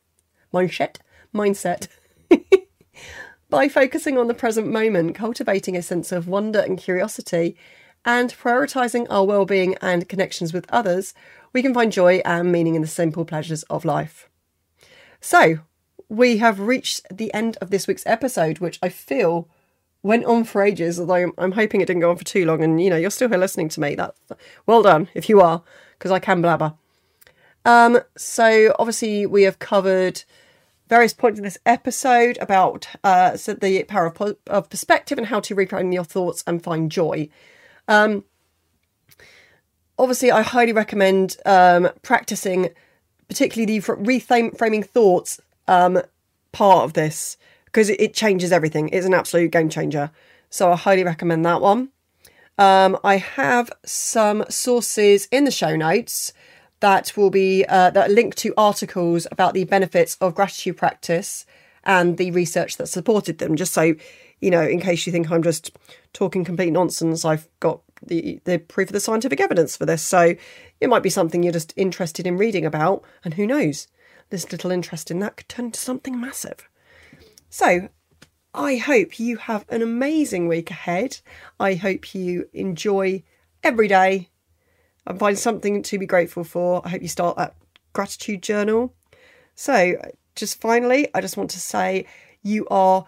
Mindset? 0.52 0.96
Mindset. 1.32 1.86
By 3.54 3.68
focusing 3.68 4.18
on 4.18 4.26
the 4.26 4.34
present 4.34 4.66
moment, 4.66 5.14
cultivating 5.14 5.76
a 5.76 5.80
sense 5.80 6.10
of 6.10 6.26
wonder 6.26 6.58
and 6.58 6.76
curiosity, 6.76 7.56
and 8.04 8.34
prioritising 8.34 9.06
our 9.08 9.24
well-being 9.24 9.76
and 9.80 10.08
connections 10.08 10.52
with 10.52 10.66
others, 10.70 11.14
we 11.52 11.62
can 11.62 11.72
find 11.72 11.92
joy 11.92 12.20
and 12.24 12.50
meaning 12.50 12.74
in 12.74 12.82
the 12.82 12.88
simple 12.88 13.24
pleasures 13.24 13.62
of 13.70 13.84
life. 13.84 14.28
So, 15.20 15.60
we 16.08 16.38
have 16.38 16.58
reached 16.58 17.02
the 17.16 17.32
end 17.32 17.56
of 17.60 17.70
this 17.70 17.86
week's 17.86 18.04
episode, 18.06 18.58
which 18.58 18.80
I 18.82 18.88
feel 18.88 19.48
went 20.02 20.24
on 20.24 20.42
for 20.42 20.60
ages, 20.60 20.98
although 20.98 21.14
I'm, 21.14 21.32
I'm 21.38 21.52
hoping 21.52 21.80
it 21.80 21.86
didn't 21.86 22.00
go 22.00 22.10
on 22.10 22.16
for 22.16 22.24
too 22.24 22.44
long. 22.44 22.60
And 22.60 22.82
you 22.82 22.90
know, 22.90 22.96
you're 22.96 23.08
still 23.08 23.28
here 23.28 23.38
listening 23.38 23.68
to 23.68 23.80
me. 23.80 23.94
That 23.94 24.16
well 24.66 24.82
done 24.82 25.08
if 25.14 25.28
you 25.28 25.40
are, 25.40 25.62
because 25.96 26.10
I 26.10 26.18
can 26.18 26.42
blabber. 26.42 26.74
Um, 27.64 28.00
so 28.16 28.74
obviously 28.80 29.26
we 29.26 29.44
have 29.44 29.60
covered 29.60 30.24
various 30.88 31.14
points 31.14 31.38
in 31.38 31.44
this 31.44 31.58
episode 31.64 32.38
about 32.40 32.86
uh, 33.02 33.36
so 33.36 33.54
the 33.54 33.82
power 33.84 34.06
of, 34.06 34.36
of 34.46 34.70
perspective 34.70 35.18
and 35.18 35.28
how 35.28 35.40
to 35.40 35.54
reframe 35.54 35.92
your 35.92 36.04
thoughts 36.04 36.44
and 36.46 36.62
find 36.62 36.90
joy. 36.90 37.28
Um, 37.88 38.24
obviously, 39.98 40.30
I 40.30 40.42
highly 40.42 40.72
recommend 40.72 41.36
um, 41.46 41.88
practicing, 42.02 42.70
particularly 43.28 43.78
the 43.78 43.86
reframing 43.86 44.84
thoughts 44.84 45.40
um, 45.66 46.00
part 46.52 46.84
of 46.84 46.92
this 46.92 47.36
because 47.66 47.88
it, 47.88 48.00
it, 48.00 48.14
changes 48.14 48.52
everything. 48.52 48.88
It's 48.90 49.06
an 49.06 49.14
absolute 49.14 49.50
game 49.50 49.68
changer. 49.68 50.10
So 50.50 50.70
I 50.70 50.76
highly 50.76 51.02
recommend 51.02 51.44
that 51.44 51.60
one. 51.60 51.88
Um, 52.56 52.96
I 53.02 53.16
have 53.16 53.72
some 53.84 54.44
sources 54.48 55.26
in 55.32 55.44
the 55.44 55.50
show 55.50 55.74
notes 55.74 56.32
that 56.84 57.16
will 57.16 57.30
be 57.30 57.64
uh, 57.66 57.88
that 57.88 58.10
link 58.10 58.34
to 58.34 58.52
articles 58.58 59.26
about 59.32 59.54
the 59.54 59.64
benefits 59.64 60.18
of 60.20 60.34
gratitude 60.34 60.76
practice 60.76 61.46
and 61.82 62.18
the 62.18 62.30
research 62.30 62.76
that 62.76 62.88
supported 62.88 63.38
them. 63.38 63.56
Just 63.56 63.72
so 63.72 63.94
you 64.40 64.50
know, 64.50 64.60
in 64.60 64.80
case 64.80 65.06
you 65.06 65.12
think 65.12 65.30
I'm 65.30 65.42
just 65.42 65.74
talking 66.12 66.44
complete 66.44 66.72
nonsense, 66.72 67.24
I've 67.24 67.48
got 67.60 67.80
the 68.06 68.38
the 68.44 68.58
proof 68.58 68.90
of 68.90 68.92
the 68.92 69.00
scientific 69.00 69.40
evidence 69.40 69.78
for 69.78 69.86
this. 69.86 70.02
So 70.02 70.34
it 70.78 70.90
might 70.90 71.02
be 71.02 71.08
something 71.08 71.42
you're 71.42 71.54
just 71.54 71.72
interested 71.74 72.26
in 72.26 72.36
reading 72.36 72.66
about, 72.66 73.02
and 73.24 73.32
who 73.32 73.46
knows, 73.46 73.88
this 74.28 74.52
little 74.52 74.70
interest 74.70 75.10
in 75.10 75.20
that 75.20 75.38
could 75.38 75.48
turn 75.48 75.66
into 75.66 75.80
something 75.80 76.20
massive. 76.20 76.68
So 77.48 77.88
I 78.52 78.76
hope 78.76 79.18
you 79.18 79.38
have 79.38 79.64
an 79.70 79.80
amazing 79.80 80.48
week 80.48 80.70
ahead. 80.70 81.20
I 81.58 81.76
hope 81.76 82.14
you 82.14 82.50
enjoy 82.52 83.22
every 83.62 83.88
day 83.88 84.28
and 85.06 85.18
find 85.18 85.38
something 85.38 85.82
to 85.82 85.98
be 85.98 86.06
grateful 86.06 86.44
for. 86.44 86.82
I 86.84 86.90
hope 86.90 87.02
you 87.02 87.08
start 87.08 87.36
that 87.36 87.54
gratitude 87.92 88.42
journal. 88.42 88.94
So, 89.54 89.94
just 90.34 90.60
finally, 90.60 91.08
I 91.14 91.20
just 91.20 91.36
want 91.36 91.50
to 91.50 91.60
say 91.60 92.06
you 92.42 92.66
are 92.70 93.06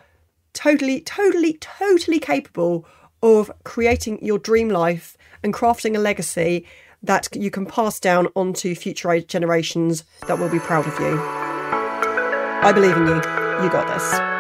totally, 0.53 1.01
totally, 1.01 1.55
totally 1.55 2.19
capable 2.19 2.87
of 3.23 3.51
creating 3.65 4.25
your 4.25 4.39
dream 4.39 4.69
life 4.69 5.17
and 5.43 5.53
crafting 5.53 5.97
a 5.97 5.99
legacy 5.99 6.67
that 7.03 7.29
you 7.35 7.51
can 7.51 7.67
pass 7.67 8.01
down 8.01 8.29
onto 8.35 8.75
future 8.75 9.21
generations 9.21 10.05
that 10.27 10.39
will 10.39 10.49
be 10.49 10.59
proud 10.59 10.87
of 10.87 10.99
you. 10.99 11.19
I 12.63 12.73
believe 12.73 12.97
in 12.97 13.07
you. 13.07 13.15
You 13.15 13.71
got 13.71 13.87
this. 13.89 14.36